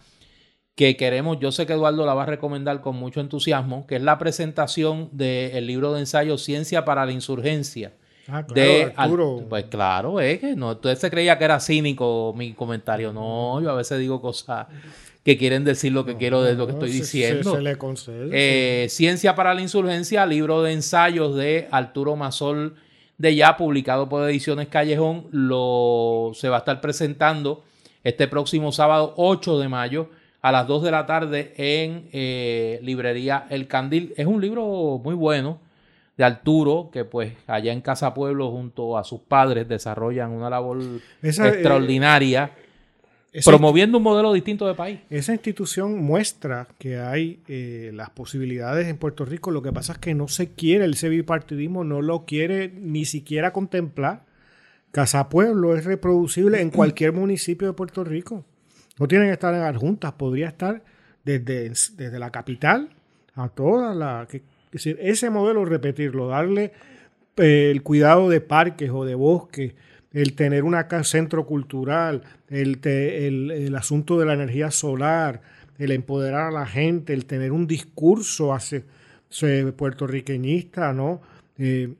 [0.75, 4.01] que queremos, yo sé que Eduardo la va a recomendar con mucho entusiasmo, que es
[4.03, 7.93] la presentación del libro de ensayo Ciencia para la Insurgencia.
[8.27, 13.11] Ah, claro, pues claro, es que no, usted se creía que era cínico mi comentario.
[13.11, 14.67] No, yo a veces digo cosas
[15.27, 17.53] que quieren decir lo que quiero de lo que estoy diciendo.
[17.53, 18.29] Se, le concede.
[18.31, 22.75] Eh, Ciencia para la Insurgencia, libro de ensayos de Arturo Mazol
[23.17, 27.65] de ya, publicado por Ediciones Callejón, lo, se va a estar presentando
[28.05, 30.09] este próximo sábado 8 de mayo
[30.41, 34.13] a las 2 de la tarde en eh, Librería El Candil.
[34.15, 35.59] Es un libro muy bueno
[36.15, 40.79] de Arturo, que pues allá en Casa Pueblo junto a sus padres desarrollan una labor
[41.21, 41.61] eh,
[43.45, 44.99] promoviendo un modelo distinto de país.
[45.09, 49.51] Esa institución muestra que hay eh, las posibilidades en Puerto Rico.
[49.51, 53.51] Lo que pasa es que no se quiere, el bipartidismo no lo quiere ni siquiera
[53.53, 54.25] contemplar.
[54.91, 58.45] Casa Pueblo es reproducible en cualquier municipio de Puerto Rico.
[58.99, 60.83] No tienen que estar en adjuntas, podría estar
[61.23, 62.89] desde, desde la capital
[63.35, 64.27] a toda la...
[64.29, 66.71] Que, es decir, ese modelo repetirlo, darle
[67.37, 69.73] eh, el cuidado de parques o de bosques,
[70.17, 75.43] el tener un centro cultural, el, el, asunto de la energía solar,
[75.77, 78.83] el empoderar a la gente, el tener un discurso hace,
[79.77, 81.21] puertorriqueñista, ¿no?
[81.59, 81.93] Eh,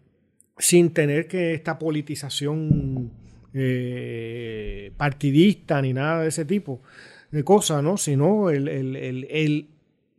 [0.58, 3.12] sin tener que esta politización
[3.54, 6.82] eh, partidista ni nada de ese tipo
[7.30, 7.98] de cosas, ¿no?
[7.98, 9.68] Sino el, el,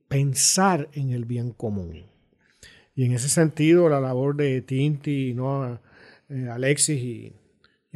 [0.06, 2.04] pensar en el bien común.
[2.94, 5.80] Y en ese sentido, la labor de Tinti, ¿no?
[6.28, 7.32] Eh, Alexis y,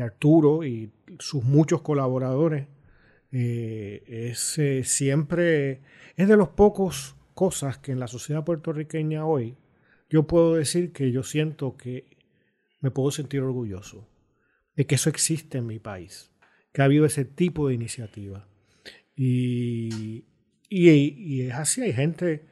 [0.00, 2.68] Arturo y sus muchos colaboradores
[3.30, 5.82] eh, es siempre,
[6.16, 9.56] es de los pocos cosas que en la sociedad puertorriqueña hoy
[10.08, 12.06] yo puedo decir que yo siento que
[12.80, 14.06] me puedo sentir orgulloso
[14.76, 16.30] de que eso existe en mi país,
[16.72, 18.46] que ha habido ese tipo de iniciativa.
[19.16, 20.26] Y,
[20.68, 22.46] y, es así, hay gente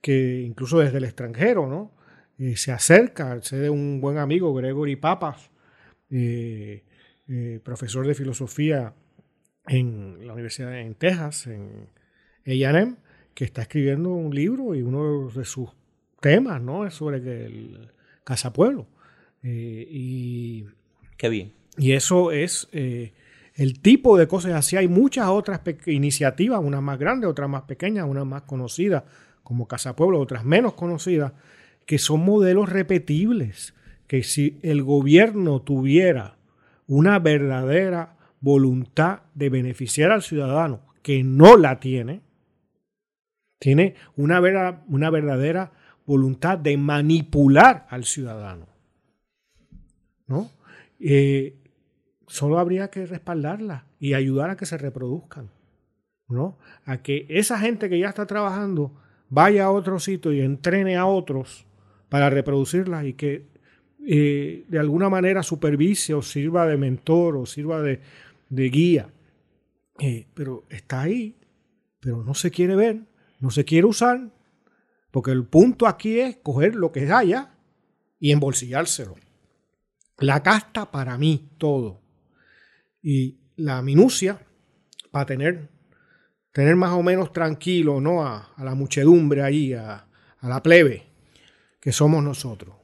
[0.00, 1.96] que incluso desde el extranjero, ¿no?
[2.38, 5.49] Eh, se acerca, sé de un buen amigo, Gregory Papas,
[6.10, 6.84] eh,
[7.28, 8.94] eh, profesor de filosofía
[9.66, 11.88] en la Universidad de Texas, en
[12.46, 12.96] A&M,
[13.34, 15.70] que está escribiendo un libro y uno de sus
[16.20, 16.86] temas, ¿no?
[16.86, 17.90] Es sobre el
[18.24, 18.86] Casa Pueblo.
[19.42, 20.66] y,
[21.16, 21.52] Qué bien.
[21.76, 23.12] Y eso es eh,
[23.54, 24.76] el tipo de cosas así.
[24.76, 29.04] Hay muchas otras iniciativas, unas más grandes, otras más pequeñas, unas más conocidas,
[29.42, 31.32] como Casa Pueblo, otras menos conocidas,
[31.86, 33.74] que son modelos repetibles.
[34.10, 36.36] Que si el gobierno tuviera
[36.88, 42.20] una verdadera voluntad de beneficiar al ciudadano, que no la tiene,
[43.60, 45.70] tiene una, una verdadera
[46.06, 48.66] voluntad de manipular al ciudadano.
[50.26, 50.50] ¿No?
[50.98, 51.54] Eh,
[52.26, 55.50] solo habría que respaldarla y ayudar a que se reproduzcan,
[56.28, 56.58] ¿no?
[56.84, 58.92] A que esa gente que ya está trabajando
[59.28, 61.64] vaya a otro sitio y entrene a otros
[62.08, 63.59] para reproducirla y que
[64.00, 68.00] de alguna manera supervise o sirva de mentor o sirva de,
[68.48, 69.10] guía.
[69.98, 71.36] Eh, pero está ahí,
[72.00, 73.02] pero no se quiere ver,
[73.38, 74.30] no se quiere usar,
[75.10, 77.54] porque el punto aquí es coger lo que haya
[78.18, 79.16] y embolsillárselo.
[80.18, 82.00] La casta para mí, todo
[83.02, 84.40] y la minucia
[85.10, 85.68] para tener,
[86.52, 88.26] tener más o menos tranquilo ¿no?
[88.26, 90.06] a, la muchedumbre ahí, a,
[90.42, 91.06] la plebe
[91.80, 92.76] que somos nosotros.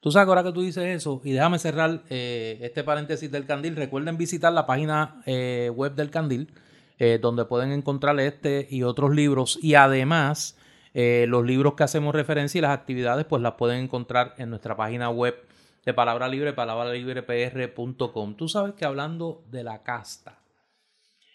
[0.00, 3.76] Tú sabes, ahora que tú dices eso, y déjame cerrar eh, este paréntesis del Candil,
[3.76, 6.50] recuerden visitar la página eh, web del Candil,
[6.98, 10.56] eh, donde pueden encontrar este y otros libros, y además
[10.92, 15.08] los libros que hacemos referencia y las actividades, pues las pueden encontrar en nuestra página
[15.08, 15.36] web
[15.84, 18.34] de Palabra Libre, palabralibrepr.com.
[18.34, 20.40] Tú sabes que hablando de la casta,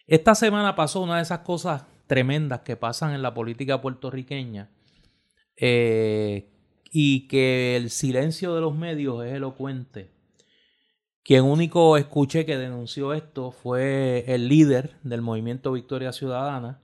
[0.07, 4.72] esta semana pasó una de esas cosas tremendas que pasan en la política puertorriqueña
[6.98, 10.10] y que el silencio de los medios es elocuente.
[11.26, 16.80] Quien único escuché que denunció esto fue el líder del movimiento Victoria Ciudadana,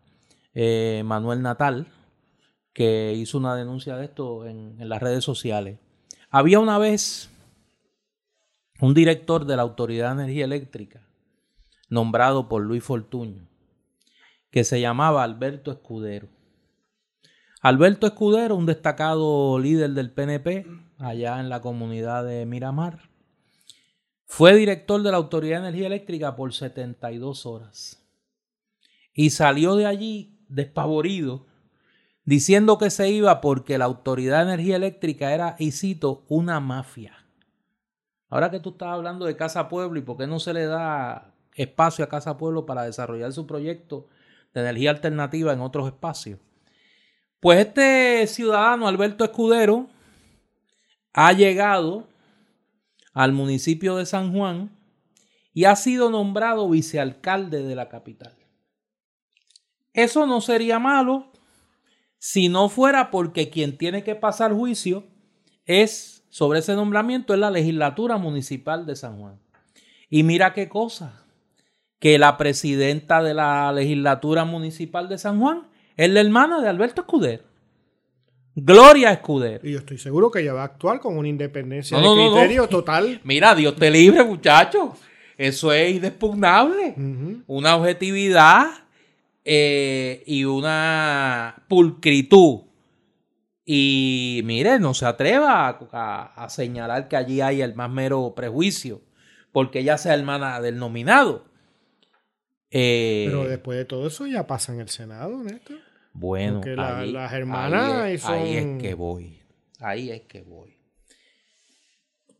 [0.54, 1.88] eh, Manuel Natal,
[2.74, 5.80] que hizo una denuncia de esto en las redes sociales.
[6.30, 7.30] Había una vez
[8.82, 11.08] un director de la Autoridad de Energía Eléctrica,
[11.88, 13.48] nombrado por Luis Fortuño,
[14.50, 16.28] que se llamaba Alberto Escudero.
[17.64, 20.66] Alberto Escudero, un destacado líder del PNP
[20.98, 23.12] allá en la comunidad de Miramar,
[24.26, 28.04] fue director de la Autoridad de Energía Eléctrica por 72 horas
[29.14, 31.46] y salió de allí despavorido
[32.26, 37.28] diciendo que se iba porque la Autoridad de Energía Eléctrica era, y cito, una mafia.
[38.30, 41.36] Ahora que tú estás hablando de Casa Pueblo y por qué no se le da
[41.54, 44.08] espacio a Casa Pueblo para desarrollar su proyecto
[44.52, 46.40] de energía alternativa en otros espacios.
[47.42, 49.90] Pues este ciudadano, Alberto Escudero,
[51.12, 52.08] ha llegado
[53.14, 54.70] al municipio de San Juan
[55.52, 58.36] y ha sido nombrado vicealcalde de la capital.
[59.94, 61.32] Eso no sería malo
[62.20, 65.08] si no fuera porque quien tiene que pasar juicio
[65.66, 69.40] es sobre ese nombramiento es la legislatura municipal de San Juan.
[70.12, 71.26] Y mira qué cosa,
[71.98, 75.71] que la presidenta de la legislatura municipal de San Juan
[76.06, 77.44] es la hermana de Alberto Escudero.
[78.56, 79.68] Gloria Escudero.
[79.68, 83.22] Y yo estoy seguro que ella va a actuar con una independencia de criterio total.
[83.24, 84.96] Mira, Dios te libre, muchacho.
[85.38, 86.96] Eso es inexpugnable.
[87.48, 88.68] Una objetividad
[89.46, 92.62] eh, y una pulcritud.
[93.64, 99.02] Y mire, no se atreva a, señalar que allí hay el más mero prejuicio,
[99.52, 101.46] porque ella sea hermana del nominado.
[102.72, 105.91] Eh, Pero después de todo eso ya pasa en el Senado, Néstor.
[106.14, 109.40] Bueno, las hermanas ahí es que voy.
[109.80, 110.78] Ahí es que voy.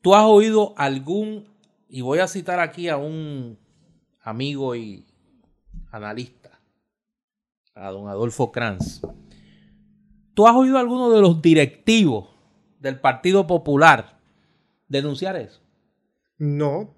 [0.02, 1.48] ¿Tú has oído algún,
[1.88, 3.58] y voy a citar aquí a un
[4.24, 5.06] amigo y
[5.92, 6.60] analista,
[7.76, 9.02] a don Adolfo Kranz.
[10.34, 12.30] ¿Tú has oído alguno de los directivos
[12.80, 14.18] del Partido Popular
[14.88, 15.62] denunciar eso?
[16.38, 16.94] No,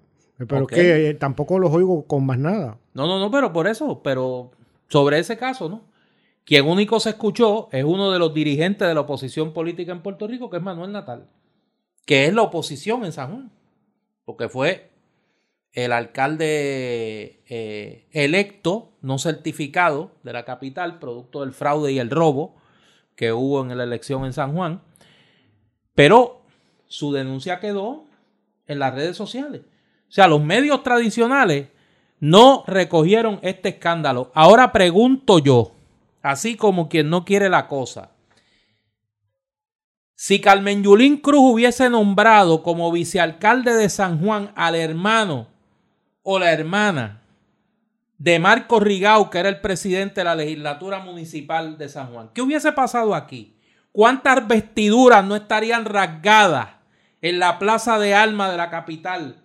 [0.48, 2.78] pero que eh, tampoco los oigo con más nada.
[2.94, 4.52] No, no, no, pero por eso, pero
[4.88, 5.82] sobre ese caso, ¿no?
[6.44, 10.26] Quien único se escuchó es uno de los dirigentes de la oposición política en Puerto
[10.26, 11.28] Rico, que es Manuel Natal,
[12.04, 13.52] que es la oposición en San Juan,
[14.24, 14.90] porque fue
[15.72, 22.54] el alcalde eh, electo, no certificado de la capital, producto del fraude y el robo
[23.16, 24.82] que hubo en la elección en San Juan,
[25.94, 26.42] pero
[26.86, 28.04] su denuncia quedó
[28.66, 29.62] en las redes sociales.
[30.08, 31.68] O sea, los medios tradicionales
[32.20, 34.30] no recogieron este escándalo.
[34.34, 35.73] Ahora pregunto yo,
[36.24, 38.10] así como quien no quiere la cosa.
[40.14, 45.48] Si Carmen Yulín Cruz hubiese nombrado como vicealcalde de San Juan al hermano
[46.22, 47.20] o la hermana
[48.16, 52.40] de Marco Rigau, que era el presidente de la legislatura municipal de San Juan, ¿qué
[52.40, 53.58] hubiese pasado aquí?
[53.92, 56.68] ¿Cuántas vestiduras no estarían rasgadas
[57.20, 59.42] en la plaza de Alma de la capital,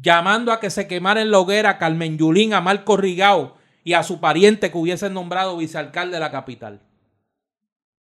[0.00, 3.54] llamando a que se quemara en la hoguera Carmen Yulín, a Marco Rigau
[3.84, 6.80] y a su pariente que hubiese nombrado vicealcalde de la capital.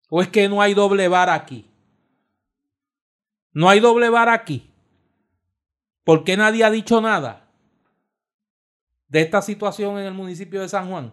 [0.08, 1.70] ¿O es que no hay doble vara aquí?
[3.52, 4.70] No hay doble vara aquí.
[6.04, 7.48] ¿Por qué nadie ha dicho nada
[9.08, 11.12] de esta situación en el municipio de San Juan?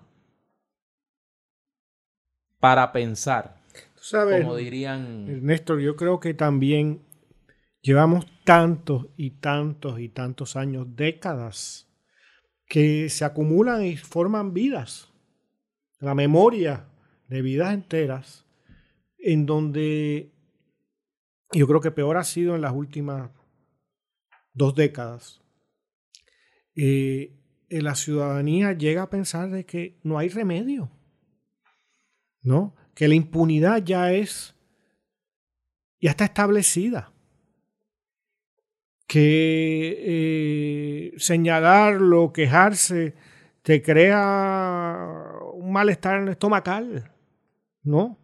[2.60, 3.58] Para pensar.
[4.00, 5.46] sabes, como dirían.
[5.46, 7.06] Néstor, yo creo que también
[7.82, 11.87] llevamos tantos y tantos y tantos años, décadas,
[12.68, 15.10] que se acumulan y forman vidas,
[16.00, 16.88] la memoria
[17.28, 18.46] de vidas enteras,
[19.18, 20.32] en donde
[21.52, 23.32] yo creo que peor ha sido en las últimas
[24.54, 25.42] dos décadas.
[26.76, 27.34] Eh,
[27.70, 30.92] la ciudadanía llega a pensar de que no hay remedio,
[32.42, 32.76] ¿no?
[32.94, 34.56] Que la impunidad ya es,
[36.00, 37.14] ya está establecida
[39.08, 43.16] que eh, señalarlo, quejarse,
[43.62, 47.12] te crea un malestar estomacal,
[47.84, 48.20] ¿no?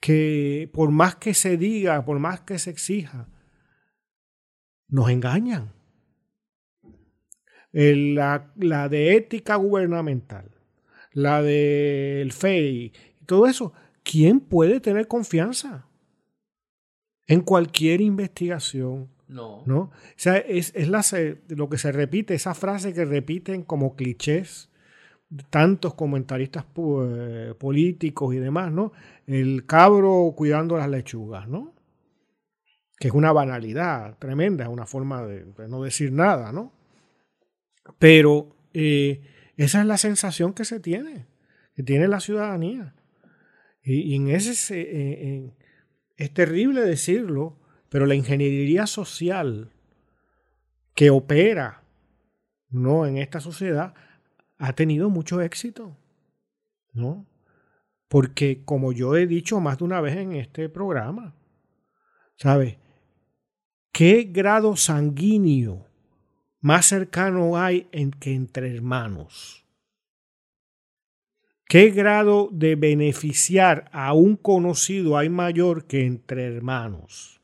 [0.00, 3.28] Que por más que se diga, por más que se exija,
[4.88, 5.72] nos engañan.
[7.74, 10.50] La, la, de ética gubernamental,
[11.12, 12.92] la del FEI,
[13.24, 13.72] todo eso,
[14.02, 15.86] ¿quién puede tener confianza
[17.26, 19.08] en cualquier investigación?
[19.32, 19.62] No.
[19.66, 19.80] ¿No?
[19.80, 21.02] O sea, es, es la,
[21.48, 24.68] lo que se repite, esa frase que repiten como clichés
[25.50, 28.92] tantos comentaristas eh, políticos y demás, ¿no?
[29.26, 31.74] El cabro cuidando las lechugas, ¿no?
[32.98, 36.72] Que es una banalidad tremenda, es una forma de, no decir nada, ¿no?
[37.98, 39.22] Pero eh,
[39.56, 41.26] esa es la sensación que se tiene,
[41.74, 42.94] que tiene la ciudadanía.
[43.82, 45.52] Y, en ese
[46.16, 47.58] es terrible decirlo,
[47.92, 49.70] pero la ingeniería social
[50.94, 51.82] que opera
[52.70, 53.04] ¿no?
[53.04, 53.92] en esta sociedad
[54.56, 55.94] ha tenido mucho éxito.
[56.94, 57.26] ¿no?
[58.08, 61.34] Porque como yo he dicho más de una vez en este programa,
[62.36, 62.78] ¿sabes?
[63.92, 65.86] ¿Qué grado sanguíneo
[66.62, 67.88] más cercano hay
[68.18, 69.66] que entre hermanos?
[71.66, 77.41] ¿Qué grado de beneficiar a un conocido hay mayor que entre hermanos?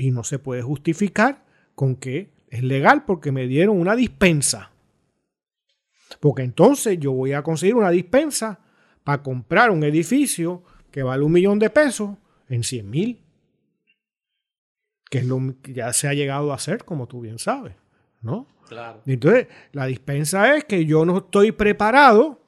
[0.00, 1.44] Y no se puede justificar
[1.74, 4.70] con que es legal porque me dieron una dispensa.
[6.20, 8.60] Porque entonces yo voy a conseguir una dispensa
[9.04, 12.16] para comprar un edificio que vale un millón de pesos
[12.48, 13.20] en 100 mil.
[15.10, 17.74] Que es lo que ya se ha llegado a hacer, como tú bien sabes.
[18.22, 18.46] ¿no?
[18.68, 19.02] Claro.
[19.04, 22.40] Entonces, la dispensa es que yo no estoy preparado,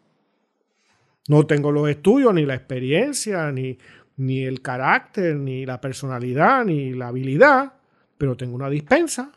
[1.29, 3.79] no tengo los estudios, ni la experiencia, ni
[4.17, 7.75] ni el carácter, ni la personalidad, ni la habilidad,
[8.19, 9.33] pero tengo una dispensa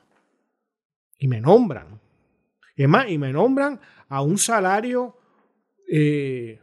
[1.17, 1.99] y me nombran.
[2.75, 5.17] Y es más, y me nombran a un salario
[5.89, 6.59] eh,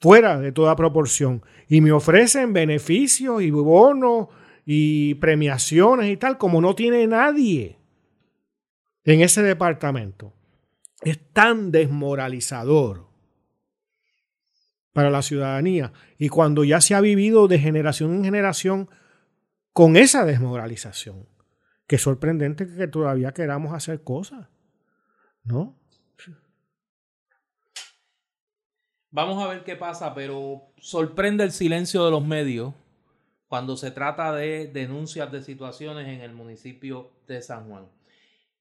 [0.00, 1.42] fuera de toda proporción.
[1.68, 4.28] Y me ofrecen beneficios y bonos
[4.64, 7.78] y premiaciones y tal, como no tiene nadie.
[9.04, 10.32] en ese departamento
[11.02, 13.11] es tan desmoralizador
[14.92, 18.90] para la ciudadanía y cuando ya se ha vivido de generación en generación
[19.72, 21.26] con esa desmoralización,
[21.86, 24.48] que sorprendente que todavía queramos hacer cosas,
[25.44, 25.78] ¿no?
[29.10, 32.72] Vamos a ver qué pasa, pero sorprende el silencio de los medios
[33.46, 37.86] cuando se trata de denuncias de situaciones en el municipio de San Juan.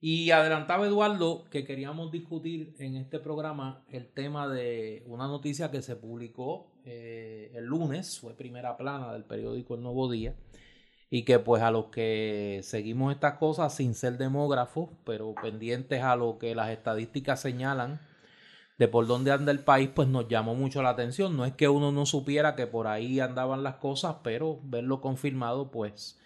[0.04, 5.84] Y adelantaba Eduardo que queríamos discutir en este programa el tema de una noticia que
[5.84, 10.34] se publicó eh, el lunes, fue primera plana del periódico El Nuevo Día,
[11.12, 16.16] y que pues a los que seguimos estas cosas sin ser demógrafos, pero pendientes a
[16.16, 18.02] lo que las estadísticas señalan,
[18.80, 21.38] de por dónde anda el país, pues nos llamó mucho la atención.
[21.38, 25.70] No es que uno no supiera que por ahí andaban las cosas, pero verlo confirmado,
[25.70, 26.20] pues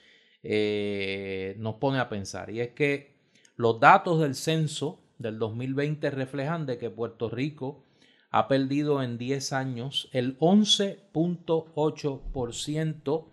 [0.44, 2.50] eh, nos pone a pensar.
[2.52, 3.15] Y es que
[3.56, 7.82] los datos del censo del 2020 reflejan de que Puerto Rico
[8.30, 13.26] ha perdido en 10 años el 11.8%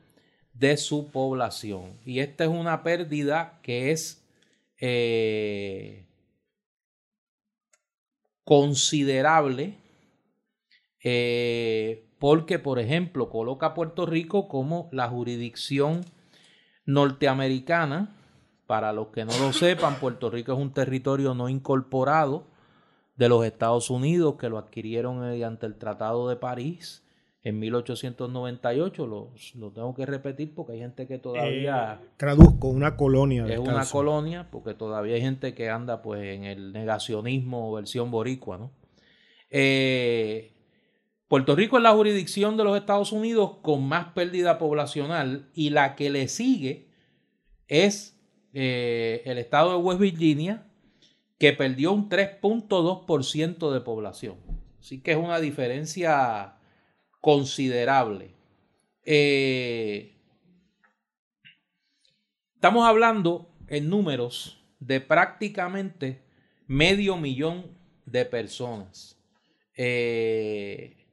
[0.54, 1.98] de su población.
[2.04, 4.24] Y esta es una pérdida que es
[4.78, 6.06] eh,
[8.44, 9.74] considerable
[11.02, 16.04] eh, porque, por ejemplo, coloca a Puerto Rico como la jurisdicción
[16.84, 18.14] norteamericana.
[18.72, 22.46] Para los que no lo sepan, Puerto Rico es un territorio no incorporado
[23.16, 27.04] de los Estados Unidos que lo adquirieron mediante el Tratado de París
[27.42, 29.06] en 1898.
[29.06, 32.00] Lo, lo tengo que repetir porque hay gente que todavía...
[32.02, 33.44] Eh, traduzco, una colonia.
[33.46, 38.56] Es una colonia porque todavía hay gente que anda pues en el negacionismo versión boricua,
[38.56, 38.70] ¿no?
[39.50, 40.50] Eh,
[41.28, 45.94] Puerto Rico es la jurisdicción de los Estados Unidos con más pérdida poblacional y la
[45.94, 46.88] que le sigue
[47.68, 48.18] es
[48.54, 50.66] eh, el estado de West Virginia
[51.38, 54.36] que perdió un 3.2% de población.
[54.78, 56.56] Así que es una diferencia
[57.20, 58.34] considerable.
[59.04, 60.16] Eh,
[62.54, 66.22] estamos hablando en números de prácticamente
[66.66, 69.18] medio millón de personas.
[69.76, 71.06] Eh,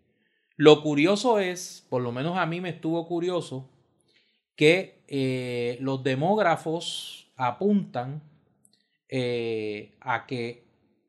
[0.57, 3.69] lo curioso es, por lo menos a mí me estuvo curioso,
[4.55, 8.21] que los demógrafos apuntan
[9.11, 10.63] a que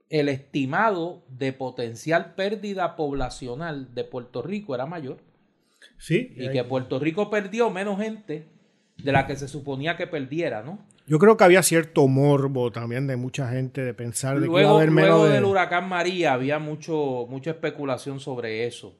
[0.09, 5.18] el estimado de potencial pérdida poblacional de Puerto Rico era mayor.
[5.99, 6.33] Sí.
[6.37, 8.47] Y que Puerto Rico perdió menos gente
[8.97, 10.85] de la que se suponía que perdiera, ¿no?
[11.07, 14.62] Yo creo que había cierto morbo también de mucha gente de pensar de luego, que
[14.62, 18.97] iba a haber menos luego del huracán María había mucho, mucha especulación sobre eso.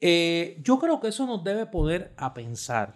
[0.00, 2.94] Eh, yo creo que eso nos debe poner a pensar.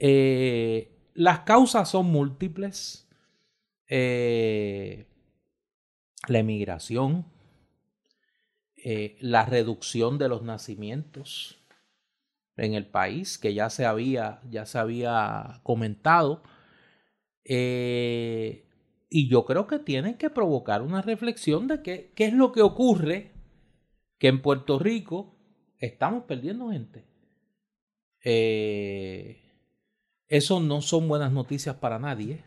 [0.00, 3.08] Eh, las causas son múltiples.
[3.88, 5.06] Eh,
[6.28, 7.26] la emigración,
[8.76, 11.58] eh, la reducción de los nacimientos
[12.56, 16.44] en el país, que ya se había, ya se había comentado.
[17.44, 18.64] Eh,
[19.10, 23.32] y yo creo que tiene que provocar una reflexión de qué es lo que ocurre
[24.18, 25.34] que en Puerto Rico
[25.78, 27.08] estamos perdiendo gente.
[28.22, 29.47] Eh,
[30.28, 32.44] eso no son buenas noticias para nadie.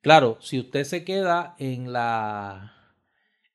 [0.00, 2.82] Claro, si usted se queda en la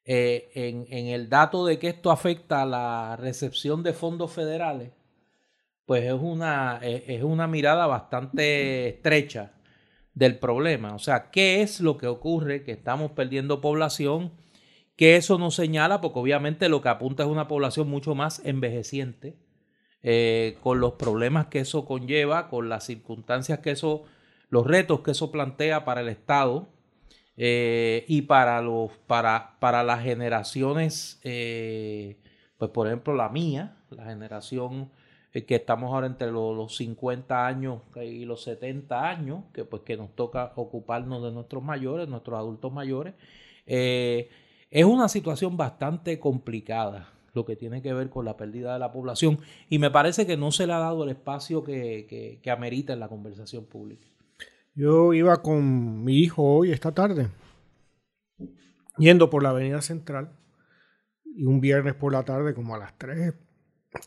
[0.06, 4.92] eh, en, el dato de que esto afecta a la recepción de fondos federales,
[5.86, 9.54] pues es una, es una mirada bastante estrecha
[10.14, 10.96] del problema.
[10.96, 12.64] O sea, ¿qué es lo que ocurre?
[12.64, 14.32] Que estamos perdiendo población,
[14.96, 19.38] que eso nos señala, porque obviamente lo que apunta es una población mucho más envejeciente,
[20.04, 24.04] eh, con los problemas que eso conlleva, con las circunstancias que eso,
[24.50, 26.68] los retos que eso plantea para el Estado
[27.38, 32.18] eh, y para, los, para, para las generaciones, eh,
[32.58, 34.90] pues por ejemplo la mía, la generación
[35.34, 39.98] eh, que estamos ahora entre los, 50 años y los 70 años, que pues que
[39.98, 43.14] nos toca ocuparnos de nuestros mayores, nuestros adultos mayores,
[43.68, 48.92] es una situación bastante complicada lo que tiene que ver con la pérdida de la
[48.92, 52.94] población y me parece que no se le ha dado el espacio que, que, amerita
[52.94, 54.08] en la conversación pública.
[54.74, 57.30] Yo iba con mi hijo hoy, esta tarde,
[58.98, 60.32] yendo por la avenida central,
[61.24, 63.34] y un viernes por la tarde, como a las 3,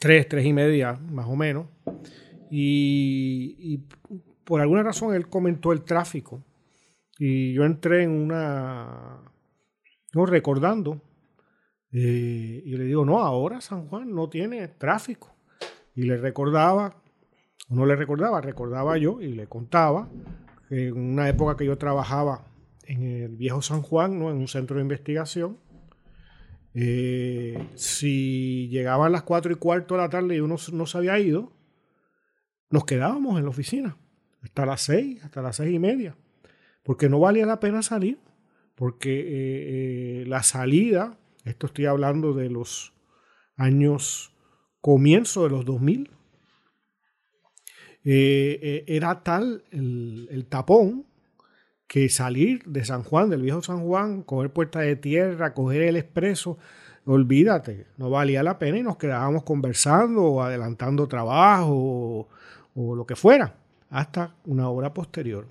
[0.01, 1.67] 3, 3 y media, más o menos,
[2.51, 3.79] y,
[4.45, 6.43] por alguna razón él comentó el tráfico,
[7.19, 9.21] y yo entré en una,
[10.15, 11.01] no recordando,
[11.93, 15.35] eh, y le digo, no, ahora San Juan no tiene tráfico.
[15.95, 17.03] Y le recordaba,
[17.69, 20.09] no le recordaba, recordaba yo y le contaba
[20.71, 22.47] en una época que yo trabajaba
[22.85, 24.31] en el viejo San Juan, ¿no?
[24.31, 25.59] en un centro de investigación.
[26.75, 31.19] Eh, si llegaban las cuatro y cuarto de la tarde y uno no se había
[31.19, 31.53] ido,
[32.71, 33.97] nos quedábamos en la oficina
[34.43, 36.17] hasta las seis, hasta las seis y media,
[36.83, 38.19] porque no valía la pena salir,
[38.75, 42.93] porque eh, la salida, esto estoy hablando de los
[43.57, 44.33] años
[44.81, 46.11] comienzo de los 2000,
[48.03, 51.07] era tal el, el tapón
[51.91, 55.97] que salir de San Juan, del viejo San Juan, coger puerta de tierra, coger el
[55.97, 56.57] expreso,
[57.05, 62.29] olvídate, no valía la pena y nos quedábamos conversando o adelantando trabajo
[62.75, 63.57] o, lo que fuera,
[63.89, 65.49] hasta una hora posterior.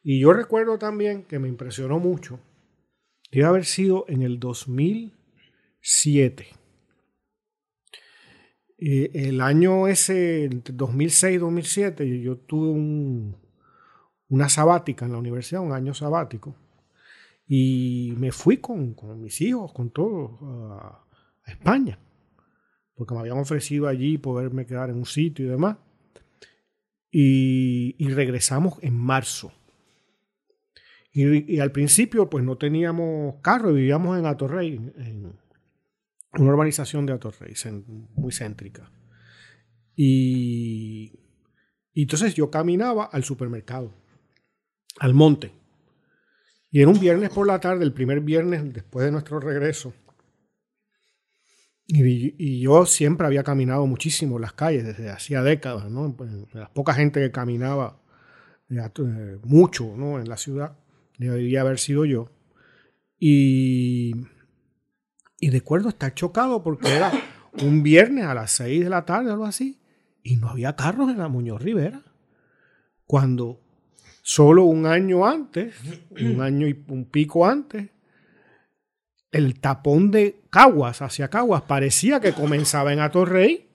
[0.00, 2.38] Y yo recuerdo también que me impresionó mucho,
[3.30, 6.46] debe haber sido en el 2007.
[8.78, 13.36] el año ese, 2006-2007, yo tuve un,
[14.28, 16.54] una sabática en la universidad, un año sabático.
[17.46, 21.04] Y me fui con, mis hijos, con todos, a,
[21.46, 21.98] España.
[22.94, 25.78] Porque me habían ofrecido allí poderme quedar en un sitio y demás.
[27.10, 29.52] Y, regresamos en marzo.
[31.10, 35.32] Y, al principio, pues no teníamos carro, vivíamos en Atorrey, en
[36.34, 37.54] una urbanización de Atorrey,
[38.14, 38.90] muy céntrica.
[39.96, 41.12] y
[41.94, 43.92] entonces yo caminaba al supermercado
[44.98, 45.52] al monte.
[46.70, 49.94] Y era un viernes por la tarde, el primer viernes después de nuestro regreso.
[51.86, 56.14] Y, yo siempre había caminado muchísimo las calles desde hacía décadas, ¿no?
[56.14, 58.02] Pues, la poca gente que caminaba
[58.68, 60.20] eh, mucho, ¿no?
[60.20, 60.76] En la ciudad,
[61.18, 62.30] debería haber sido yo.
[63.18, 64.14] Y,
[65.38, 67.12] y recuerdo estar chocado porque era
[67.62, 69.80] un viernes a las 6 de la tarde o algo así,
[70.22, 72.02] y no había carros en la Muñoz Rivera.
[73.06, 73.60] Cuando
[74.28, 75.74] Solo un año antes,
[76.20, 77.88] un año y un pico antes,
[79.32, 83.70] el tapón de Caguas hacia Caguas parecía que comenzaba en Atorrey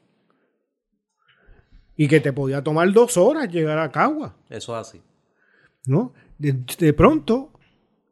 [1.96, 4.34] y que te podía tomar dos horas llegar a Caguas.
[4.48, 5.02] Eso es así.
[5.88, 6.14] ¿No?
[6.38, 7.52] De, pronto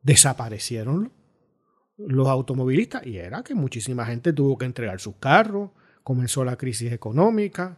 [0.03, 1.11] desaparecieron
[1.97, 5.72] los automovilistas y era que muchísima gente tuvo que entregar sus carros,
[6.03, 7.78] comenzó la crisis económica,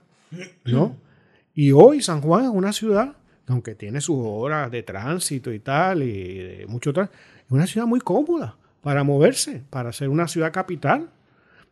[0.65, 0.97] ¿no?
[1.55, 3.15] Y hoy San Juan es una ciudad
[3.47, 7.09] aunque tiene sus horas de tránsito y tal, y de mucho es
[7.49, 11.09] una ciudad muy cómoda para moverse, para ser una ciudad capital,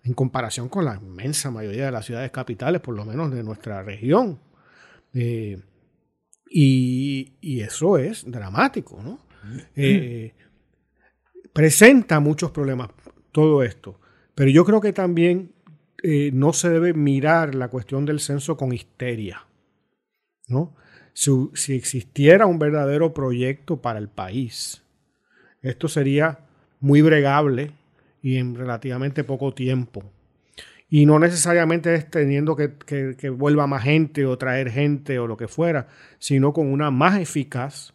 [0.03, 3.84] en comparación con la inmensa mayoría de las ciudades capitales, por lo menos de nuestra
[3.84, 4.39] región.
[5.13, 5.61] Eh,
[6.54, 9.20] y, eso es dramático, ¿no?
[9.76, 10.34] Eh,
[11.54, 12.89] presenta muchos problemas
[13.32, 13.99] todo esto,
[14.36, 15.52] pero yo creo que también
[16.04, 19.45] eh, no se debe mirar la cuestión del censo con histeria,
[20.47, 20.76] ¿no?
[21.14, 24.84] si, existiera un verdadero proyecto para el país.
[25.62, 26.39] Esto sería
[26.80, 27.72] muy bregable
[28.22, 30.04] y en relativamente poco tiempo.
[30.94, 35.48] Y no necesariamente es teniendo que, vuelva más gente o traer gente o lo que
[35.48, 35.88] fuera,
[36.20, 37.94] sino con una más eficaz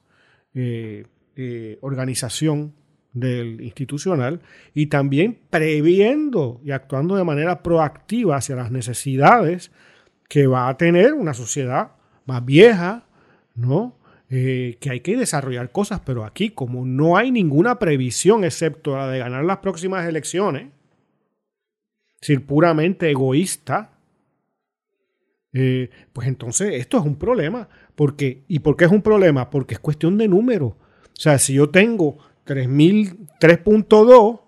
[0.55, 1.05] eh,
[1.37, 2.73] eh, organización
[3.13, 4.41] del institucional
[4.73, 9.71] y también previendo y actuando de manera proactiva hacia las necesidades
[10.29, 11.93] que va a tener una sociedad
[12.25, 13.05] más vieja,
[13.55, 13.99] ¿no?
[14.31, 19.09] Eh, que hay que desarrollar cosas, pero aquí como no hay ninguna previsión excepto la
[19.09, 20.76] de ganar las próximas elecciones, es
[22.27, 23.93] decir, puramente egoísta,
[25.53, 27.68] eh, pues entonces esto es un problema.
[28.49, 29.49] ¿Y por qué es un problema?
[29.49, 30.66] Porque es cuestión de número.
[30.66, 30.79] O
[31.14, 34.41] sea, si yo tengo 3.2,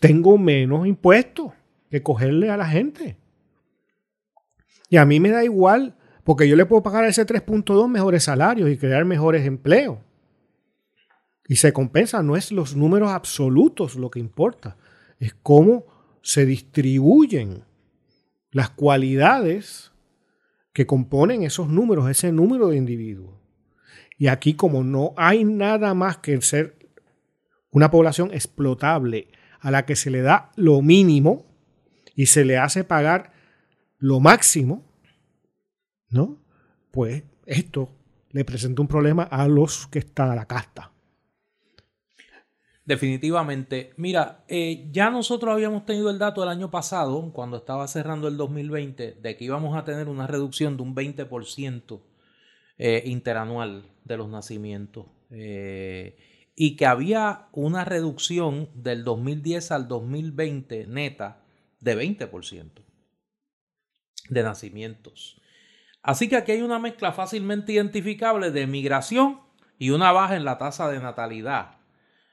[0.00, 1.52] tengo menos impuestos
[1.90, 3.16] que cogerle a la gente.
[4.88, 8.24] Y a mí me da igual porque yo le puedo pagar a ese 3.2 mejores
[8.24, 9.98] salarios y crear mejores empleos.
[11.48, 14.76] Y se compensa, no es los números absolutos lo que importa,
[15.18, 15.93] es cómo
[16.24, 17.64] se distribuyen
[18.50, 19.92] las cualidades
[20.72, 23.34] que componen esos números, ese número de individuos.
[24.16, 26.88] Y aquí como no hay nada más que ser
[27.70, 29.28] una población explotable
[29.60, 31.44] a la que se le da lo mínimo
[32.14, 33.32] y se le hace pagar
[33.98, 34.82] lo máximo,
[36.08, 36.42] ¿no?
[36.90, 37.90] Pues esto
[38.30, 40.93] le presenta un problema a los que están a la casta.
[42.84, 43.94] Definitivamente.
[43.96, 48.36] Mira, eh, ya nosotros habíamos tenido el dato el año pasado, cuando estaba cerrando el
[48.36, 52.02] 2020, de que íbamos a tener una reducción de un 20%
[52.76, 55.06] eh, interanual de los nacimientos.
[55.30, 56.18] Eh,
[56.56, 61.42] y que había una reducción del 2010 al 2020 neta
[61.80, 62.84] de 20%
[64.28, 65.40] de nacimientos.
[66.02, 69.40] Así que aquí hay una mezcla fácilmente identificable de migración
[69.78, 71.78] y una baja en la tasa de natalidad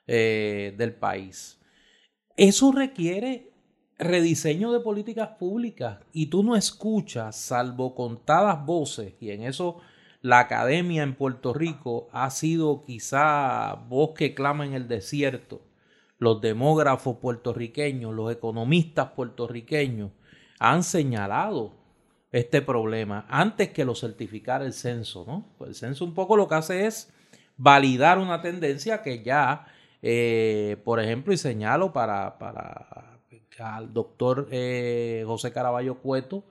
[0.07, 1.59] eh, del país.
[2.37, 3.51] Eso requiere
[3.97, 9.79] rediseño de políticas públicas y tú no escuchas, salvo contadas voces, y en eso
[10.21, 15.61] la academia en Puerto Rico ha sido quizá voz que clama en el desierto.
[16.19, 20.11] Los demógrafos puertorriqueños, los economistas puertorriqueños
[20.59, 21.73] han señalado
[22.31, 25.47] este problema antes que lo certificara el censo, ¿no?
[25.57, 27.11] Pues el censo un poco lo que hace es
[27.57, 29.65] validar una tendencia que ya,
[30.01, 33.11] eh, por ejemplo, y señalo para, para
[33.59, 36.43] al doctor eh, José Caraballo Cueto,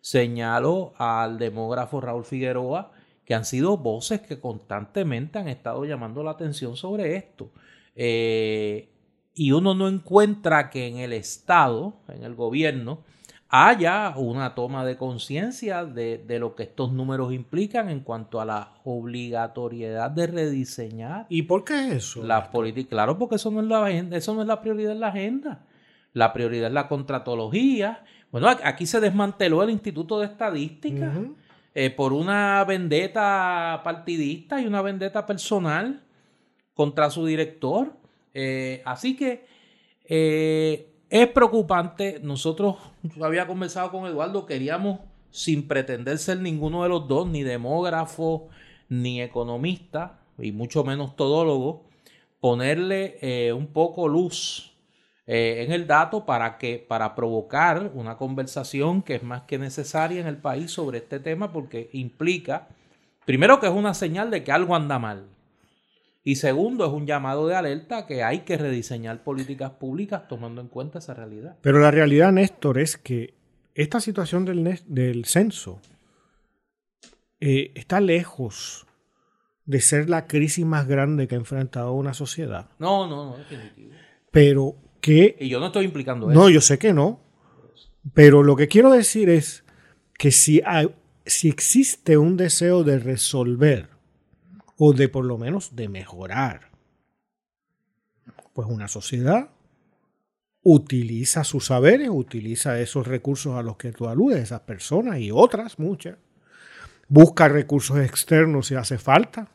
[0.00, 2.92] señalo al demógrafo Raúl Figueroa,
[3.24, 7.50] que han sido voces que constantemente han estado llamando la atención sobre esto.
[7.94, 8.88] Eh,
[9.34, 13.04] y uno no encuentra que en el Estado, en el gobierno,
[13.48, 18.74] haya una toma de conciencia de, lo que estos números implican en cuanto a la
[18.84, 21.26] obligatoriedad de rediseñar.
[21.28, 22.22] ¿Y por qué eso?
[22.22, 25.08] La política, claro, porque eso no, es la, eso no es la prioridad en la
[25.08, 25.64] agenda.
[26.12, 28.04] La prioridad es la contratología.
[28.30, 31.12] Bueno, aquí se desmanteló el Instituto de Estadística
[31.74, 36.02] eh, por una vendetta partidista y una vendetta personal
[36.74, 37.94] contra su director.
[38.34, 39.46] Eh, así que
[40.04, 42.20] eh, es preocupante.
[42.22, 45.00] Nosotros, yo había conversado con Eduardo, queríamos,
[45.30, 48.48] sin pretender ser ninguno de los dos, ni demógrafo,
[48.88, 51.84] ni economista, y mucho menos todólogo,
[52.40, 54.72] ponerle eh, un poco luz
[55.26, 60.20] eh, en el dato para que para provocar una conversación que es más que necesaria
[60.20, 62.68] en el país sobre este tema porque implica
[63.26, 65.26] primero que es una señal de que algo anda mal
[66.24, 70.68] y segundo, es un llamado de alerta que hay que rediseñar políticas públicas tomando en
[70.68, 71.56] cuenta esa realidad.
[71.62, 73.34] Pero la realidad, Néstor, es que
[73.74, 75.80] esta situación del, del censo
[77.40, 78.86] eh, está lejos
[79.64, 82.68] de ser la crisis más grande que ha enfrentado una sociedad.
[82.78, 83.92] No, no, no, definitivo.
[84.30, 85.36] Pero que...
[85.38, 86.38] Y yo no estoy implicando eso.
[86.38, 87.20] No, yo sé que no.
[88.14, 89.64] Pero lo que quiero decir es
[90.14, 90.94] que si, hay,
[91.26, 93.97] si existe un deseo de resolver
[94.78, 96.70] o de por lo menos de mejorar.
[98.52, 99.50] Pues una sociedad
[100.62, 105.78] utiliza sus saberes, utiliza esos recursos a los que tú aludes, esas personas y otras
[105.78, 106.16] muchas.
[107.08, 109.48] Busca recursos externos si hace falta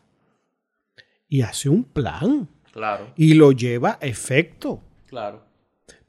[1.28, 2.50] y hace un plan.
[2.72, 3.14] Claro.
[3.16, 4.82] Y lo lleva a efecto.
[5.06, 5.46] Claro.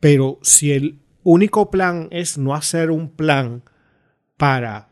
[0.01, 3.63] Pero si el único plan es no hacer un plan
[4.37, 4.89] para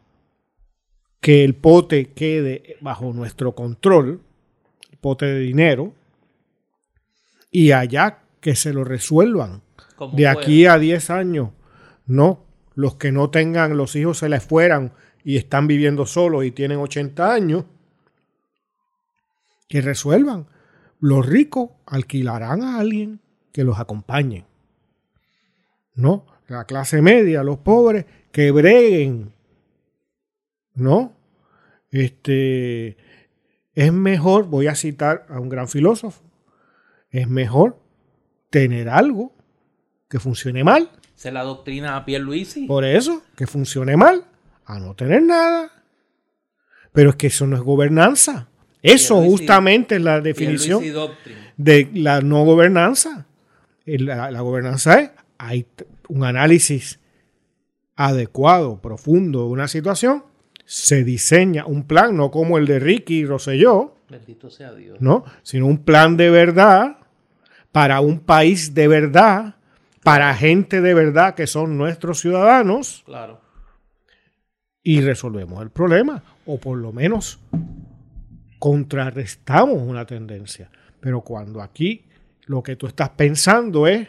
[1.22, 4.20] que el pote quede bajo nuestro control,
[4.90, 5.94] el pote de dinero,
[7.48, 9.62] y allá que se lo resuelvan.
[10.14, 11.50] De aquí a 10 años,
[12.06, 12.44] no,
[12.74, 16.78] los que no tengan, los hijos se les fueran y están viviendo solos y tienen
[16.78, 17.66] 80 años,
[19.68, 20.48] que resuelvan.
[20.98, 23.20] Los ricos alquilarán a alguien
[23.52, 24.44] que los acompañe.
[25.94, 26.26] ¿No?
[26.48, 29.31] La clase media, los pobres, que breguen
[30.74, 31.12] ¿no?
[31.90, 32.96] Este,
[33.74, 36.22] es mejor, voy a citar a un gran filósofo,
[37.10, 37.78] es mejor
[38.50, 39.32] tener algo
[40.08, 40.90] que funcione mal.
[41.14, 42.66] Se la doctrina a Pierluisi.
[42.66, 44.24] Por eso, que funcione mal,
[44.64, 45.70] a no tener nada.
[46.92, 48.48] Pero es que eso no es gobernanza.
[48.82, 50.82] Eso justamente es la definición
[51.56, 53.26] de la no gobernanza.
[53.84, 55.66] La, la gobernanza es, hay
[56.08, 56.98] un análisis
[57.94, 60.24] adecuado, profundo de una situación
[60.72, 64.98] se diseña un plan, no como el de Ricky Rosselló, Bendito sea Dios.
[65.02, 65.22] ¿no?
[65.42, 66.96] sino un plan de verdad
[67.72, 69.56] para un país de verdad,
[70.02, 73.02] para gente de verdad que son nuestros ciudadanos.
[73.04, 73.42] Claro.
[74.82, 77.38] Y resolvemos el problema, o por lo menos
[78.58, 80.70] contrarrestamos una tendencia.
[81.00, 82.06] Pero cuando aquí
[82.46, 84.08] lo que tú estás pensando es,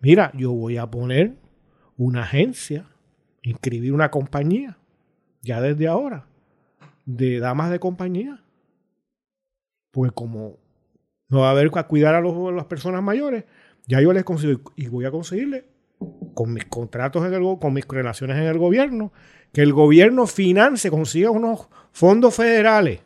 [0.00, 1.34] mira, yo voy a poner
[1.96, 2.86] una agencia,
[3.42, 4.78] inscribir una compañía,
[5.44, 6.26] ya desde ahora,
[7.04, 8.42] de damas de compañía.
[9.90, 10.58] Pues como
[11.28, 13.44] no va a haber que cuidar a, las personas mayores,
[13.86, 15.66] ya yo les consigo y voy a conseguirle
[16.34, 19.12] con mis contratos en el, con mis relaciones en el gobierno,
[19.52, 23.00] que el gobierno financie, consiga unos fondos federales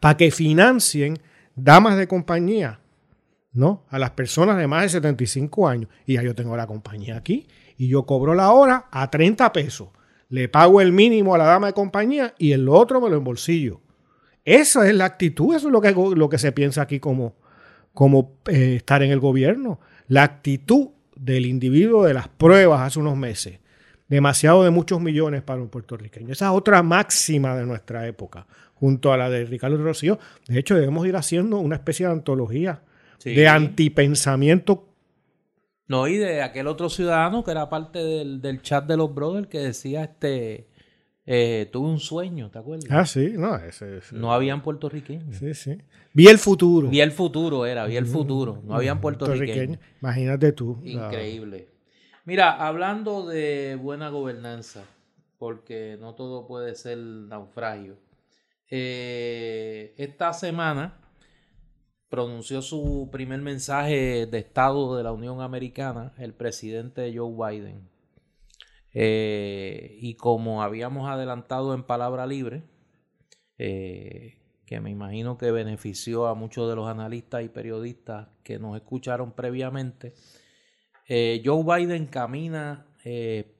[0.00, 1.18] para que financien
[1.56, 2.80] damas de compañía,
[3.52, 3.84] ¿no?
[3.88, 5.90] A las personas de más de 75 años.
[6.06, 9.88] Y ya yo tengo la compañía aquí y yo cobro la hora a 30 pesos
[10.30, 13.80] le pago el mínimo a la dama de compañía y el otro me lo embolsillo.
[14.44, 17.34] Esa es la actitud, eso es lo que, lo que se piensa aquí como,
[17.92, 19.80] como eh, estar en el gobierno.
[20.08, 23.58] La actitud del individuo de las pruebas hace unos meses,
[24.08, 26.32] demasiado de muchos millones para un puertorriqueño.
[26.32, 30.18] Esa es otra máxima de nuestra época, junto a la de Ricardo Rocío.
[30.48, 32.82] De hecho, debemos ir haciendo una especie de antología
[33.24, 34.86] de antipensamiento.
[35.90, 39.58] No, y de aquel otro ciudadano que era parte del, chat de los brothers que
[39.58, 40.68] decía este
[41.26, 42.86] eh, tuve un sueño, ¿te acuerdas?
[42.90, 45.36] Ah, sí, no, ese, No habían puertorriqueños.
[45.36, 45.78] Sí, sí.
[46.14, 46.88] Vi el futuro.
[46.88, 48.62] Vi el futuro, era, vi el futuro.
[48.64, 49.80] No habían puertorriqueños.
[50.00, 50.80] Imagínate tú.
[50.84, 51.66] Increíble.
[52.24, 54.84] Mira, hablando de buena gobernanza,
[55.38, 57.96] porque no todo puede ser naufragio.
[58.70, 61.00] Eh, esta semana
[62.10, 67.88] pronunció su primer mensaje de Estado de la Unión Americana el presidente Joe Biden.
[68.92, 72.64] Eh, y como habíamos adelantado en palabra libre,
[73.58, 78.76] eh, que me imagino que benefició a muchos de los analistas y periodistas que nos
[78.76, 80.12] escucharon previamente,
[81.08, 82.86] eh, Joe Biden camina